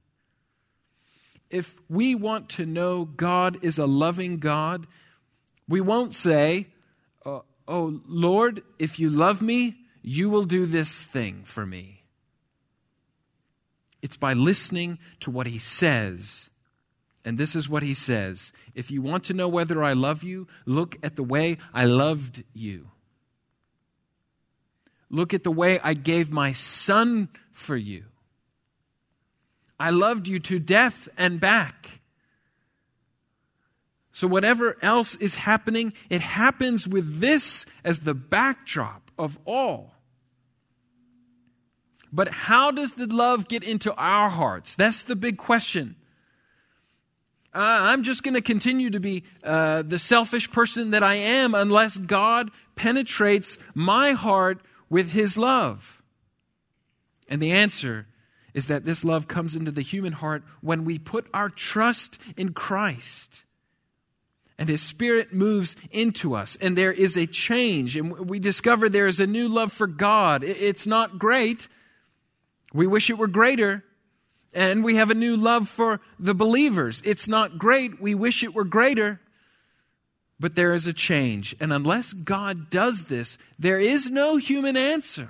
If 1.50 1.78
we 1.90 2.16
want 2.16 2.48
to 2.50 2.66
know 2.66 3.04
God 3.04 3.60
is 3.62 3.78
a 3.78 3.86
loving 3.86 4.38
God, 4.38 4.88
we 5.68 5.82
won't 5.82 6.16
say, 6.16 6.68
Oh, 7.26 7.44
Oh, 7.72 8.02
Lord, 8.06 8.64
if 8.80 9.00
you 9.00 9.10
love 9.10 9.42
me, 9.42 9.78
you 10.02 10.30
will 10.30 10.44
do 10.44 10.66
this 10.66 11.06
thing 11.06 11.44
for 11.46 11.66
me. 11.66 12.04
It's 14.02 14.18
by 14.18 14.34
listening 14.34 15.00
to 15.22 15.32
what 15.32 15.48
he 15.48 15.58
says. 15.58 16.50
And 17.24 17.38
this 17.38 17.56
is 17.56 17.70
what 17.70 17.82
he 17.82 17.94
says 17.94 18.52
If 18.76 18.92
you 18.92 19.02
want 19.02 19.24
to 19.26 19.34
know 19.34 19.48
whether 19.48 19.82
I 19.82 19.94
love 19.94 20.22
you, 20.22 20.50
look 20.66 20.98
at 21.02 21.16
the 21.16 21.24
way 21.24 21.60
I 21.74 21.86
loved 21.86 22.44
you. 22.54 22.90
Look 25.10 25.34
at 25.34 25.46
the 25.46 25.52
way 25.52 25.80
I 25.82 25.94
gave 25.94 26.30
my 26.30 26.52
son 26.52 27.30
for 27.52 27.78
you. 27.78 28.04
I 29.80 29.92
loved 29.92 30.28
you 30.28 30.40
to 30.40 30.60
death 30.60 31.08
and 31.18 31.40
back. 31.40 32.01
So, 34.14 34.28
whatever 34.28 34.78
else 34.82 35.16
is 35.16 35.36
happening, 35.36 35.94
it 36.10 36.22
happens 36.22 36.88
with 36.88 37.20
this 37.20 37.66
as 37.84 38.00
the 38.00 38.14
backdrop 38.14 39.10
of 39.18 39.40
all. 39.46 39.96
But 42.12 42.28
how 42.28 42.72
does 42.72 42.94
the 42.94 43.08
love 43.08 43.48
get 43.48 43.64
into 43.64 43.94
our 43.96 44.30
hearts? 44.30 44.76
That's 44.76 45.04
the 45.04 45.16
big 45.16 45.38
question. 45.38 45.96
Uh, 47.54 47.60
I'm 47.60 48.04
just 48.04 48.24
going 48.24 48.34
to 48.34 48.42
continue 48.42 48.90
to 48.90 49.00
be 49.00 49.24
uh, 49.44 49.82
the 49.82 50.00
selfish 50.00 50.52
person 50.52 50.92
that 50.92 51.04
I 51.04 51.16
am 51.16 51.56
unless 51.56 51.98
God 51.98 52.52
penetrates 52.76 53.58
my 53.74 54.12
heart 54.12 54.62
with 54.90 55.12
His 55.12 55.38
love. 55.38 56.02
And 57.30 57.42
the 57.42 57.52
answer 57.52 58.08
is 58.54 58.68
that 58.68 58.84
this 58.84 59.06
love 59.06 59.30
comes 59.30 59.56
into 59.56 59.72
the 59.72 59.82
human 59.82 60.14
heart 60.14 60.44
when 60.60 60.84
we 60.84 61.00
put 61.00 61.28
our 61.34 61.48
trust 61.48 62.20
in 62.36 62.52
Christ 62.54 63.46
and 64.62 64.70
his 64.70 64.82
spirit 64.82 65.34
moves 65.34 65.76
into 65.90 66.36
us 66.36 66.56
and 66.62 66.78
there 66.78 66.92
is 66.94 67.18
a 67.18 67.26
change 67.26 67.98
and 67.98 68.30
we 68.30 68.38
discover 68.38 68.88
there 68.88 69.08
is 69.08 69.20
a 69.20 69.26
new 69.26 69.48
love 69.50 69.74
for 69.74 69.88
god 69.88 70.44
it's 70.44 70.86
not 70.86 71.18
great 71.18 71.68
we 72.74 72.86
wish 72.86 73.10
it 73.10 73.18
were 73.18 73.28
greater 73.28 73.84
And 74.54 74.84
we 74.84 74.96
have 74.96 75.10
a 75.10 75.16
new 75.16 75.38
love 75.38 75.70
for 75.70 76.02
the 76.20 76.36
believers. 76.36 77.02
It's 77.06 77.28
not 77.28 77.58
great. 77.58 78.02
We 78.02 78.16
wish 78.16 78.44
it 78.44 78.54
were 78.54 78.66
greater. 78.66 79.22
But 80.40 80.56
there 80.56 80.74
is 80.74 80.88
a 80.88 80.94
change. 80.94 81.56
And 81.60 81.72
unless 81.72 82.14
God 82.14 82.70
does 82.70 83.06
this, 83.06 83.38
there 83.58 83.80
is 83.80 84.10
no 84.10 84.38
human 84.38 84.76
answer. 84.76 85.30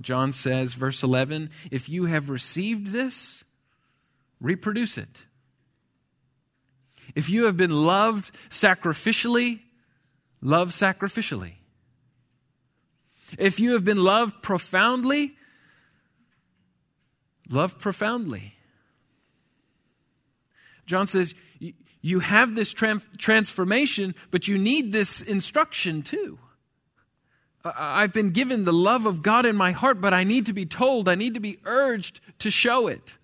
John 0.00 0.32
says, 0.32 0.74
verse 0.74 1.02
11, 1.02 1.50
if 1.70 1.88
you 1.88 2.06
have 2.06 2.30
received 2.30 2.88
this, 2.88 3.42
reproduce 4.40 4.96
it. 4.96 5.22
If 7.14 7.28
you 7.28 7.44
have 7.44 7.56
been 7.56 7.70
loved 7.70 8.30
sacrificially, 8.50 9.60
love 10.40 10.70
sacrificially. 10.70 11.54
If 13.38 13.60
you 13.60 13.72
have 13.72 13.84
been 13.84 14.02
loved 14.02 14.42
profoundly, 14.42 15.36
love 17.50 17.78
profoundly. 17.78 18.54
John 20.86 21.06
says, 21.06 21.34
you 22.00 22.20
have 22.20 22.54
this 22.54 22.72
transformation, 22.72 24.14
but 24.30 24.48
you 24.48 24.56
need 24.56 24.92
this 24.92 25.20
instruction 25.20 26.02
too. 26.02 26.38
I've 27.64 28.12
been 28.12 28.30
given 28.30 28.64
the 28.64 28.72
love 28.72 29.04
of 29.04 29.20
God 29.20 29.44
in 29.44 29.56
my 29.56 29.72
heart, 29.72 30.00
but 30.00 30.14
I 30.14 30.24
need 30.24 30.46
to 30.46 30.52
be 30.52 30.64
told, 30.64 31.08
I 31.08 31.16
need 31.16 31.34
to 31.34 31.40
be 31.40 31.58
urged 31.64 32.20
to 32.38 32.50
show 32.50 32.86
it. 32.86 33.18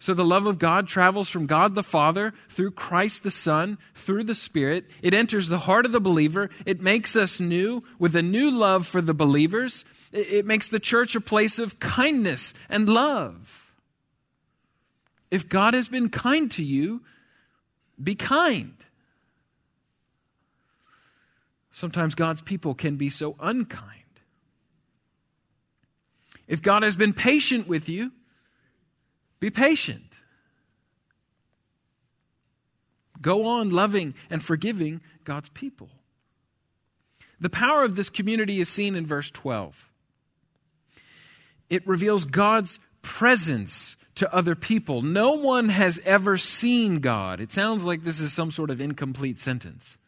So 0.00 0.14
the 0.14 0.24
love 0.24 0.46
of 0.46 0.60
God 0.60 0.86
travels 0.86 1.28
from 1.28 1.46
God 1.46 1.74
the 1.74 1.82
Father 1.82 2.32
through 2.48 2.70
Christ 2.70 3.24
the 3.24 3.32
Son, 3.32 3.78
through 3.94 4.24
the 4.24 4.34
Spirit. 4.34 4.86
It 5.02 5.12
enters 5.12 5.48
the 5.48 5.58
heart 5.58 5.86
of 5.86 5.92
the 5.92 6.00
believer. 6.00 6.50
It 6.64 6.80
makes 6.80 7.16
us 7.16 7.40
new 7.40 7.82
with 7.98 8.14
a 8.14 8.22
new 8.22 8.50
love 8.50 8.86
for 8.86 9.00
the 9.00 9.14
believers. 9.14 9.84
It 10.12 10.46
makes 10.46 10.68
the 10.68 10.78
church 10.78 11.16
a 11.16 11.20
place 11.20 11.58
of 11.58 11.80
kindness 11.80 12.54
and 12.68 12.88
love. 12.88 13.72
If 15.30 15.48
God 15.48 15.74
has 15.74 15.88
been 15.88 16.08
kind 16.10 16.50
to 16.52 16.62
you, 16.62 17.02
be 18.02 18.14
kind. 18.14 18.74
Sometimes 21.72 22.14
God's 22.14 22.40
people 22.40 22.74
can 22.74 22.96
be 22.96 23.10
so 23.10 23.36
unkind. 23.40 23.94
If 26.46 26.62
God 26.62 26.82
has 26.82 26.96
been 26.96 27.12
patient 27.12 27.68
with 27.68 27.88
you, 27.88 28.12
be 29.40 29.50
patient. 29.50 30.14
Go 33.20 33.46
on 33.46 33.70
loving 33.70 34.14
and 34.30 34.42
forgiving 34.42 35.00
God's 35.24 35.48
people. 35.50 35.90
The 37.40 37.50
power 37.50 37.84
of 37.84 37.96
this 37.96 38.10
community 38.10 38.60
is 38.60 38.68
seen 38.68 38.94
in 38.96 39.06
verse 39.06 39.30
12. 39.30 39.90
It 41.70 41.86
reveals 41.86 42.24
God's 42.24 42.80
presence 43.02 43.96
to 44.16 44.34
other 44.34 44.54
people. 44.54 45.02
No 45.02 45.34
one 45.34 45.68
has 45.68 46.00
ever 46.04 46.36
seen 46.36 47.00
God. 47.00 47.40
It 47.40 47.52
sounds 47.52 47.84
like 47.84 48.02
this 48.02 48.20
is 48.20 48.32
some 48.32 48.50
sort 48.50 48.70
of 48.70 48.80
incomplete 48.80 49.38
sentence. 49.38 49.98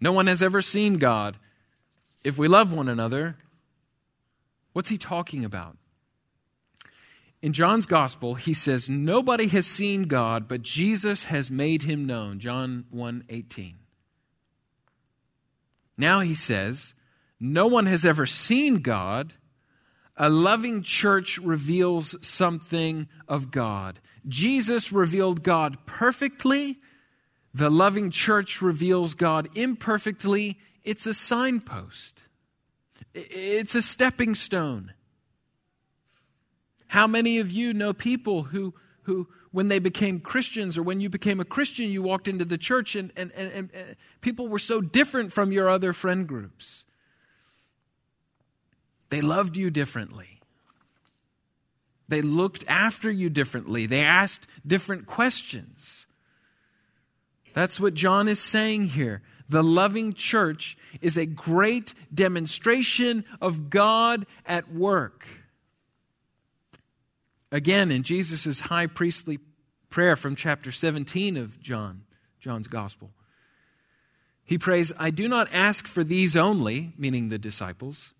No 0.00 0.12
one 0.12 0.26
has 0.26 0.42
ever 0.42 0.60
seen 0.60 0.98
God. 0.98 1.36
If 2.24 2.36
we 2.38 2.48
love 2.48 2.72
one 2.72 2.88
another, 2.88 3.36
what's 4.72 4.88
he 4.88 4.98
talking 4.98 5.44
about? 5.44 5.76
In 7.44 7.52
John's 7.52 7.84
gospel, 7.84 8.36
he 8.36 8.54
says, 8.54 8.88
Nobody 8.88 9.48
has 9.48 9.66
seen 9.66 10.04
God, 10.04 10.48
but 10.48 10.62
Jesus 10.62 11.24
has 11.26 11.50
made 11.50 11.82
him 11.82 12.06
known. 12.06 12.38
John 12.38 12.86
1 12.88 13.24
18. 13.28 13.76
Now 15.98 16.20
he 16.20 16.34
says, 16.34 16.94
No 17.38 17.66
one 17.66 17.84
has 17.84 18.06
ever 18.06 18.24
seen 18.24 18.76
God. 18.76 19.34
A 20.16 20.30
loving 20.30 20.80
church 20.82 21.36
reveals 21.36 22.16
something 22.26 23.08
of 23.28 23.50
God. 23.50 24.00
Jesus 24.26 24.90
revealed 24.90 25.42
God 25.42 25.76
perfectly, 25.84 26.78
the 27.52 27.68
loving 27.68 28.10
church 28.10 28.62
reveals 28.62 29.12
God 29.12 29.50
imperfectly. 29.54 30.56
It's 30.82 31.04
a 31.06 31.12
signpost, 31.12 32.24
it's 33.12 33.74
a 33.74 33.82
stepping 33.82 34.34
stone. 34.34 34.93
How 36.94 37.08
many 37.08 37.40
of 37.40 37.50
you 37.50 37.74
know 37.74 37.92
people 37.92 38.44
who, 38.44 38.72
who 39.02 39.26
when 39.50 39.66
they 39.66 39.80
became 39.80 40.20
Christians 40.20 40.78
or 40.78 40.84
when 40.84 41.00
you 41.00 41.08
became 41.08 41.40
a 41.40 41.44
Christian, 41.44 41.90
you 41.90 42.02
walked 42.02 42.28
into 42.28 42.44
the 42.44 42.56
church 42.56 42.94
and, 42.94 43.10
and, 43.16 43.32
and, 43.32 43.52
and 43.52 43.96
people 44.20 44.46
were 44.46 44.60
so 44.60 44.80
different 44.80 45.32
from 45.32 45.50
your 45.50 45.68
other 45.68 45.92
friend 45.92 46.24
groups? 46.28 46.84
They 49.10 49.20
loved 49.20 49.56
you 49.56 49.70
differently. 49.70 50.38
They 52.06 52.22
looked 52.22 52.64
after 52.68 53.10
you 53.10 53.28
differently. 53.28 53.86
They 53.86 54.04
asked 54.04 54.46
different 54.64 55.06
questions. 55.06 56.06
That's 57.54 57.80
what 57.80 57.94
John 57.94 58.28
is 58.28 58.38
saying 58.38 58.84
here. 58.84 59.20
The 59.48 59.64
loving 59.64 60.12
church 60.12 60.78
is 61.02 61.16
a 61.16 61.26
great 61.26 61.92
demonstration 62.14 63.24
of 63.40 63.68
God 63.68 64.26
at 64.46 64.72
work. 64.72 65.26
Again, 67.54 67.92
in 67.92 68.02
Jesus' 68.02 68.58
high 68.62 68.88
priestly 68.88 69.38
prayer 69.88 70.16
from 70.16 70.34
chapter 70.34 70.72
17 70.72 71.36
of 71.36 71.60
John, 71.60 72.02
John's 72.40 72.66
gospel, 72.66 73.12
he 74.42 74.58
prays, 74.58 74.92
I 74.98 75.10
do 75.10 75.28
not 75.28 75.54
ask 75.54 75.86
for 75.86 76.02
these 76.02 76.34
only, 76.34 76.94
meaning 76.98 77.28
the 77.28 77.38
disciples, 77.38 78.12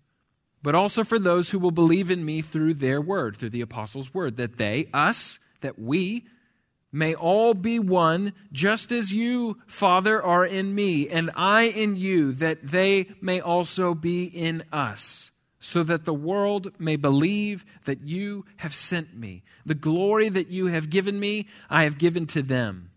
but 0.63 0.73
also 0.73 1.03
for 1.03 1.19
those 1.19 1.49
who 1.49 1.59
will 1.59 1.71
believe 1.71 2.09
in 2.09 2.23
me 2.23 2.41
through 2.41 2.75
their 2.75 3.01
word, 3.01 3.35
through 3.35 3.49
the 3.49 3.59
apostles' 3.59 4.13
word, 4.13 4.37
that 4.37 4.55
they, 4.55 4.87
us, 4.93 5.37
that 5.59 5.77
we, 5.77 6.23
may 6.93 7.13
all 7.13 7.53
be 7.53 7.77
one, 7.77 8.31
just 8.53 8.89
as 8.89 9.11
you, 9.11 9.57
Father, 9.67 10.23
are 10.23 10.45
in 10.45 10.73
me, 10.73 11.09
and 11.09 11.29
I 11.35 11.63
in 11.63 11.97
you, 11.97 12.31
that 12.31 12.65
they 12.65 13.09
may 13.19 13.41
also 13.41 13.95
be 13.95 14.23
in 14.23 14.63
us, 14.71 15.29
so 15.65 15.81
that 15.81 16.05
the 16.05 16.13
world 16.13 16.71
may 16.77 16.95
believe 16.95 17.65
that 17.85 18.05
you 18.05 18.45
have 18.57 18.75
sent 18.75 19.17
me. 19.17 19.41
The 19.65 19.73
glory 19.73 20.29
that 20.29 20.49
you 20.49 20.67
have 20.67 20.91
given 20.91 21.19
me, 21.19 21.47
I 21.71 21.85
have 21.85 21.97
given 21.97 22.27
to 22.27 22.43
them, 22.43 22.91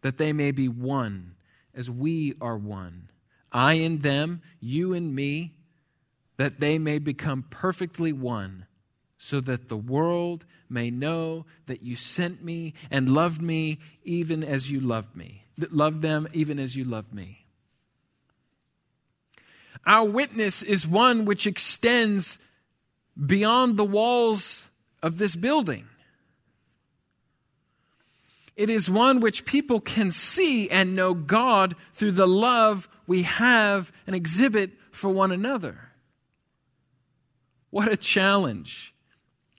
that 0.00 0.18
they 0.18 0.32
may 0.32 0.50
be 0.50 0.66
one, 0.66 1.36
as 1.72 1.88
we 1.88 2.34
are 2.40 2.56
one. 2.56 3.08
I 3.52 3.74
in 3.74 4.00
them, 4.00 4.42
you 4.58 4.92
in 4.92 5.14
me, 5.14 5.54
that 6.38 6.58
they 6.58 6.76
may 6.76 6.98
become 6.98 7.44
perfectly 7.50 8.12
one 8.12 8.66
so 9.16 9.38
that 9.38 9.68
the 9.68 9.76
world 9.76 10.46
may 10.68 10.90
know 10.90 11.46
that 11.66 11.84
you 11.84 11.94
sent 11.94 12.42
me 12.42 12.74
and 12.90 13.08
loved 13.08 13.40
me 13.40 13.78
even 14.02 14.42
as 14.42 14.72
you 14.72 14.80
loved 14.80 15.14
me, 15.14 15.44
that 15.56 15.72
loved 15.72 16.02
them 16.02 16.26
even 16.32 16.58
as 16.58 16.74
you 16.74 16.82
loved 16.82 17.14
me. 17.14 17.39
Our 19.86 20.06
witness 20.06 20.62
is 20.62 20.86
one 20.86 21.24
which 21.24 21.46
extends 21.46 22.38
beyond 23.26 23.76
the 23.76 23.84
walls 23.84 24.68
of 25.02 25.18
this 25.18 25.36
building. 25.36 25.86
It 28.56 28.68
is 28.68 28.90
one 28.90 29.20
which 29.20 29.46
people 29.46 29.80
can 29.80 30.10
see 30.10 30.68
and 30.70 30.94
know 30.94 31.14
God 31.14 31.76
through 31.94 32.12
the 32.12 32.28
love 32.28 32.88
we 33.06 33.22
have 33.22 33.90
and 34.06 34.14
exhibit 34.14 34.72
for 34.90 35.08
one 35.08 35.32
another. 35.32 35.92
What 37.70 37.90
a 37.90 37.96
challenge 37.96 38.90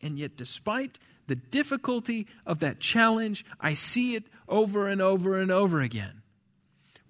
and 0.01 0.17
yet, 0.17 0.35
despite 0.35 0.99
the 1.27 1.35
difficulty 1.35 2.27
of 2.45 2.59
that 2.59 2.79
challenge, 2.79 3.45
I 3.59 3.73
see 3.73 4.15
it 4.15 4.25
over 4.47 4.87
and 4.87 5.01
over 5.01 5.39
and 5.39 5.51
over 5.51 5.81
again. 5.81 6.20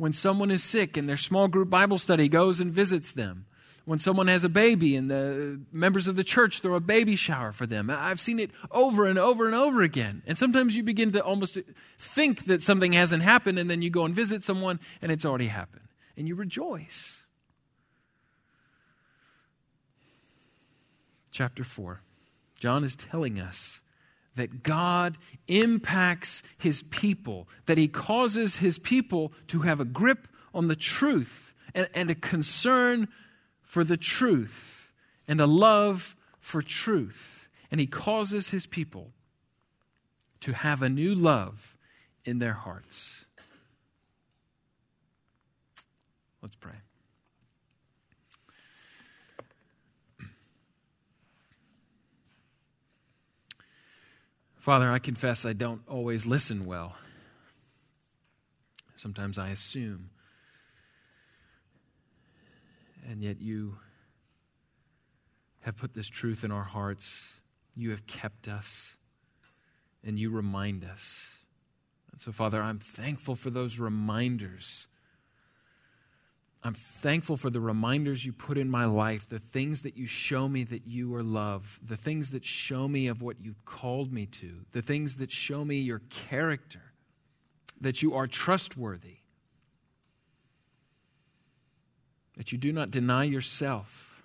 When 0.02 0.14
someone 0.14 0.50
is 0.50 0.64
sick 0.64 0.98
and 0.98 1.08
their 1.08 1.16
small 1.16 1.48
group 1.48 1.70
Bible 1.70 2.00
study 2.00 2.28
goes 2.28 2.60
and 2.60 2.74
visits 2.74 3.12
them, 3.12 3.46
when 3.86 4.00
someone 4.00 4.26
has 4.30 4.44
a 4.44 4.50
baby 4.50 4.96
and 4.96 5.12
the 5.12 5.62
members 5.72 6.08
of 6.08 6.16
the 6.16 6.24
church 6.24 6.60
throw 6.62 6.74
a 6.74 6.80
baby 6.80 7.16
shower 7.16 7.52
for 7.52 7.68
them. 7.68 7.92
I've 7.92 8.20
seen 8.20 8.40
it 8.40 8.50
over 8.72 9.06
and 9.06 9.20
over 9.20 9.46
and 9.46 9.54
over 9.54 9.84
again. 9.84 10.24
And 10.26 10.36
sometimes 10.36 10.76
you 10.76 10.82
begin 10.82 11.12
to 11.12 11.24
almost 11.24 11.56
think 12.00 12.46
that 12.46 12.64
something 12.64 12.94
hasn't 12.94 13.22
happened, 13.22 13.60
and 13.60 13.70
then 13.70 13.84
you 13.84 13.92
go 13.92 14.04
and 14.04 14.16
visit 14.16 14.44
someone 14.44 14.80
and 15.04 15.12
it's 15.12 15.24
already 15.24 15.46
happened. 15.46 15.88
And 16.18 16.28
you 16.28 16.34
rejoice. 16.34 17.20
Chapter 21.30 21.64
4. 21.64 22.02
John 22.60 22.84
is 22.84 22.96
telling 22.96 23.40
us 23.40 23.81
that 24.36 24.64
God 24.64 25.18
impacts 25.48 26.44
his 26.58 26.84
people, 26.84 27.48
that 27.66 27.78
he 27.78 27.88
causes 27.88 28.58
his 28.58 28.80
people 28.80 29.34
to 29.48 29.60
have 29.60 29.80
a 29.80 29.86
grip 29.86 30.28
on 30.54 30.68
the 30.68 30.76
truth 30.76 31.54
and, 31.74 31.90
and, 31.94 32.10
a 32.12 32.16
concern 32.16 33.08
for 33.62 33.84
the 33.84 33.98
truth 33.98 34.92
and 35.28 35.40
a 35.40 35.48
love 35.48 36.16
for 36.40 36.62
truth. 36.62 37.50
And 37.70 37.80
he 37.80 37.88
causes 37.88 38.50
his 38.50 38.66
people 38.66 39.12
to 40.42 40.54
have 40.54 40.82
a 40.82 40.90
new 40.90 41.16
love 41.16 41.78
in 42.26 42.40
their 42.40 42.54
hearts. 42.54 43.26
Let's 46.42 46.56
pray. 46.56 46.74
Father, 54.62 54.92
I 54.92 55.00
confess 55.00 55.44
I 55.44 55.54
don't 55.54 55.82
always 55.88 56.28
listen 56.28 56.68
well. 56.68 56.96
Sometimes 58.96 59.40
I 59.40 59.50
assume. 59.50 60.12
And 63.10 63.24
yet 63.24 63.42
you 63.42 63.78
have 65.62 65.78
put 65.78 65.96
this 65.96 66.08
truth 66.08 66.44
in 66.44 66.52
our 66.52 66.64
hearts. 66.64 67.40
You 67.76 67.90
have 67.90 68.06
kept 68.06 68.48
us, 68.48 68.98
and 70.04 70.20
you 70.20 70.30
remind 70.30 70.86
us. 70.86 71.40
And 72.12 72.22
so, 72.22 72.32
Father, 72.32 72.62
I'm 72.62 72.78
thankful 72.78 73.34
for 73.34 73.50
those 73.50 73.80
reminders 73.80 74.86
I'm 76.64 76.76
thankful 76.76 77.38
for 77.38 77.50
the 77.50 77.60
reminders 77.60 78.24
you 78.24 78.34
put 78.34 78.58
in 78.58 78.70
my 78.70 78.86
life, 78.86 79.28
the 79.28 79.40
things 79.40 79.82
that 79.82 79.98
you 79.98 80.06
show 80.06 80.48
me 80.48 80.64
that 80.66 80.86
you 80.86 81.16
are 81.16 81.24
love, 81.24 81.80
the 81.84 81.98
things 81.98 82.30
that 82.32 82.46
show 82.46 82.88
me 82.88 83.08
of 83.08 83.24
what 83.24 83.38
you've 83.42 83.66
called 83.66 84.14
me 84.14 84.28
to, 84.28 84.58
the 84.72 84.82
things 84.84 85.16
that 85.16 85.32
show 85.32 85.66
me 85.66 85.78
your 85.78 86.04
character, 86.10 86.94
that 87.80 88.04
you 88.04 88.14
are 88.14 88.28
trustworthy, 88.28 89.18
that 92.38 92.52
you 92.52 92.60
do 92.60 92.72
not 92.72 92.92
deny 92.92 93.24
yourself. 93.24 94.22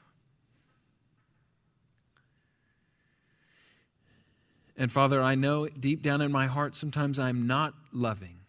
And 4.76 4.92
Father, 4.92 5.22
I 5.22 5.36
know 5.36 5.68
deep 5.68 6.02
down 6.02 6.20
in 6.20 6.30
my 6.30 6.46
heart 6.48 6.74
sometimes 6.74 7.18
I'm 7.18 7.46
not 7.46 7.72
loving. 7.92 8.40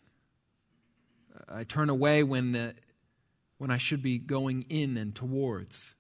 I 1.47 1.63
turn 1.63 1.89
away 1.89 2.23
when 2.23 2.52
the 2.52 2.76
when 3.58 3.72
I 3.72 3.78
should 3.78 4.02
be 4.02 4.17
going 4.17 4.65
in 4.70 4.98
and 4.98 5.15
towards. 5.15 5.96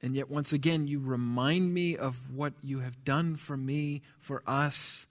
And 0.00 0.14
yet, 0.14 0.30
once 0.30 0.52
again, 0.52 0.86
you 0.86 1.00
remind 1.00 1.74
me 1.74 1.96
of 1.96 2.32
what 2.32 2.52
you 2.62 2.80
have 2.80 3.04
done 3.04 3.34
for 3.34 3.56
me, 3.56 4.02
for 4.18 4.42
us. 4.46 5.06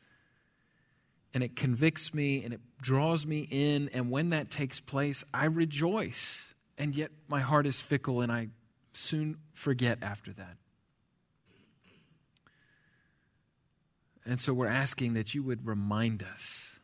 And 1.33 1.43
it 1.43 1.55
convicts 1.55 2.13
me 2.13 2.43
and 2.43 2.53
it 2.53 2.61
draws 2.81 3.25
me 3.25 3.47
in. 3.51 3.89
And 3.93 4.09
when 4.09 4.29
that 4.29 4.49
takes 4.49 4.79
place, 4.79 5.25
I 5.33 5.45
rejoice. 5.45 6.53
And 6.77 6.95
yet, 6.95 7.11
my 7.27 7.41
heart 7.41 7.67
is 7.67 7.81
fickle 7.81 8.21
and 8.21 8.31
I 8.31 8.47
soon 8.93 9.37
forget 9.53 9.99
after 10.01 10.31
that. 10.33 10.55
And 14.25 14.39
so, 14.39 14.53
we're 14.53 14.67
asking 14.67 15.15
that 15.15 15.35
you 15.35 15.43
would 15.43 15.67
remind 15.67 16.23
us 16.23 16.79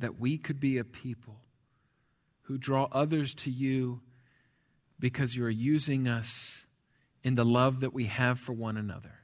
that 0.00 0.18
we 0.18 0.38
could 0.38 0.58
be 0.58 0.78
a 0.78 0.84
people 0.84 1.36
who 2.44 2.58
draw 2.58 2.88
others 2.92 3.34
to 3.34 3.50
you 3.50 4.00
because 4.98 5.36
you 5.36 5.44
are 5.44 5.50
using 5.50 6.08
us 6.08 6.66
in 7.22 7.34
the 7.34 7.44
love 7.44 7.80
that 7.80 7.92
we 7.92 8.04
have 8.04 8.38
for 8.38 8.52
one 8.52 8.76
another, 8.76 9.20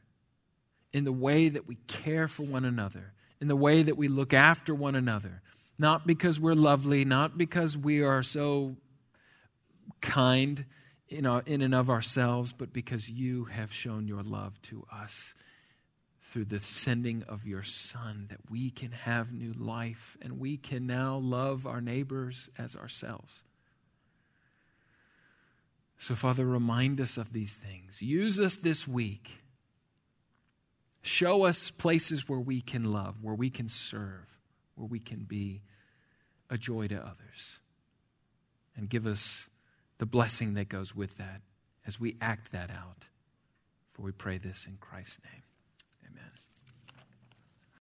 in 0.93 1.05
the 1.05 1.13
way 1.13 1.49
that 1.49 1.67
we 1.67 1.77
care 1.87 2.29
for 2.29 2.43
one 2.43 2.65
another, 2.65 3.13
in 3.41 3.49
the 3.49 3.57
way 3.57 3.83
that 3.83 3.97
we 3.97 4.09
look 4.09 4.33
after 4.33 4.75
one 4.75 4.95
another. 4.95 5.43
Not 5.79 6.07
because 6.07 6.39
we're 6.39 6.55
lovely, 6.55 7.05
not 7.05 7.39
because 7.39 7.77
we 7.77 8.03
are 8.03 8.23
so 8.23 8.77
kind 10.01 10.65
in, 11.09 11.27
our, 11.27 11.43
in 11.47 11.63
and 11.63 11.75
of 11.75 11.91
ourselves, 11.91 12.53
but 12.53 12.73
because 12.73 13.09
you 13.09 13.45
have 13.47 13.73
shown 13.73 14.07
your 14.07 14.23
love 14.23 14.61
to 14.63 14.87
us 14.93 15.35
through 16.31 16.45
the 16.45 16.61
sending 16.61 17.25
of 17.25 17.45
your 17.45 17.65
Son 17.65 18.27
that 18.31 18.39
we 18.49 18.71
can 18.71 18.93
have 18.93 19.33
new 19.33 19.53
life 19.53 20.17
and 20.23 20.39
we 20.39 20.57
can 20.57 20.87
now 20.87 21.17
love 21.17 21.67
our 21.67 21.81
neighbors 21.81 22.49
as 22.57 22.77
ourselves. 22.77 23.43
So, 25.99 26.15
Father, 26.15 26.47
remind 26.47 27.01
us 27.01 27.17
of 27.17 27.33
these 27.33 27.55
things. 27.55 28.01
Use 28.01 28.39
us 28.39 28.57
this 28.57 28.87
week. 28.87 29.43
Show 31.03 31.45
us 31.45 31.71
places 31.71 32.29
where 32.29 32.39
we 32.39 32.61
can 32.61 32.93
love, 32.93 33.25
where 33.25 33.35
we 33.35 33.51
can 33.51 33.69
serve, 33.69 34.39
where 34.77 34.87
we 34.87 35.01
can 35.01 35.25
be 35.25 35.63
a 36.49 36.57
joy 36.57 36.87
to 36.89 36.97
others. 36.97 37.59
And 38.77 38.89
give 38.89 39.05
us 39.05 39.51
the 39.99 40.07
blessing 40.07 40.55
that 40.55 40.69
goes 40.69 40.95
with 40.95 41.19
that 41.19 41.41
as 41.87 41.99
we 41.99 42.17
act 42.21 42.53
that 42.53 42.71
out. 42.71 43.07
For 43.93 44.03
we 44.03 44.13
pray 44.13 44.39
this 44.39 44.67
in 44.67 44.77
Christ's 44.81 45.19
name. 45.25 45.40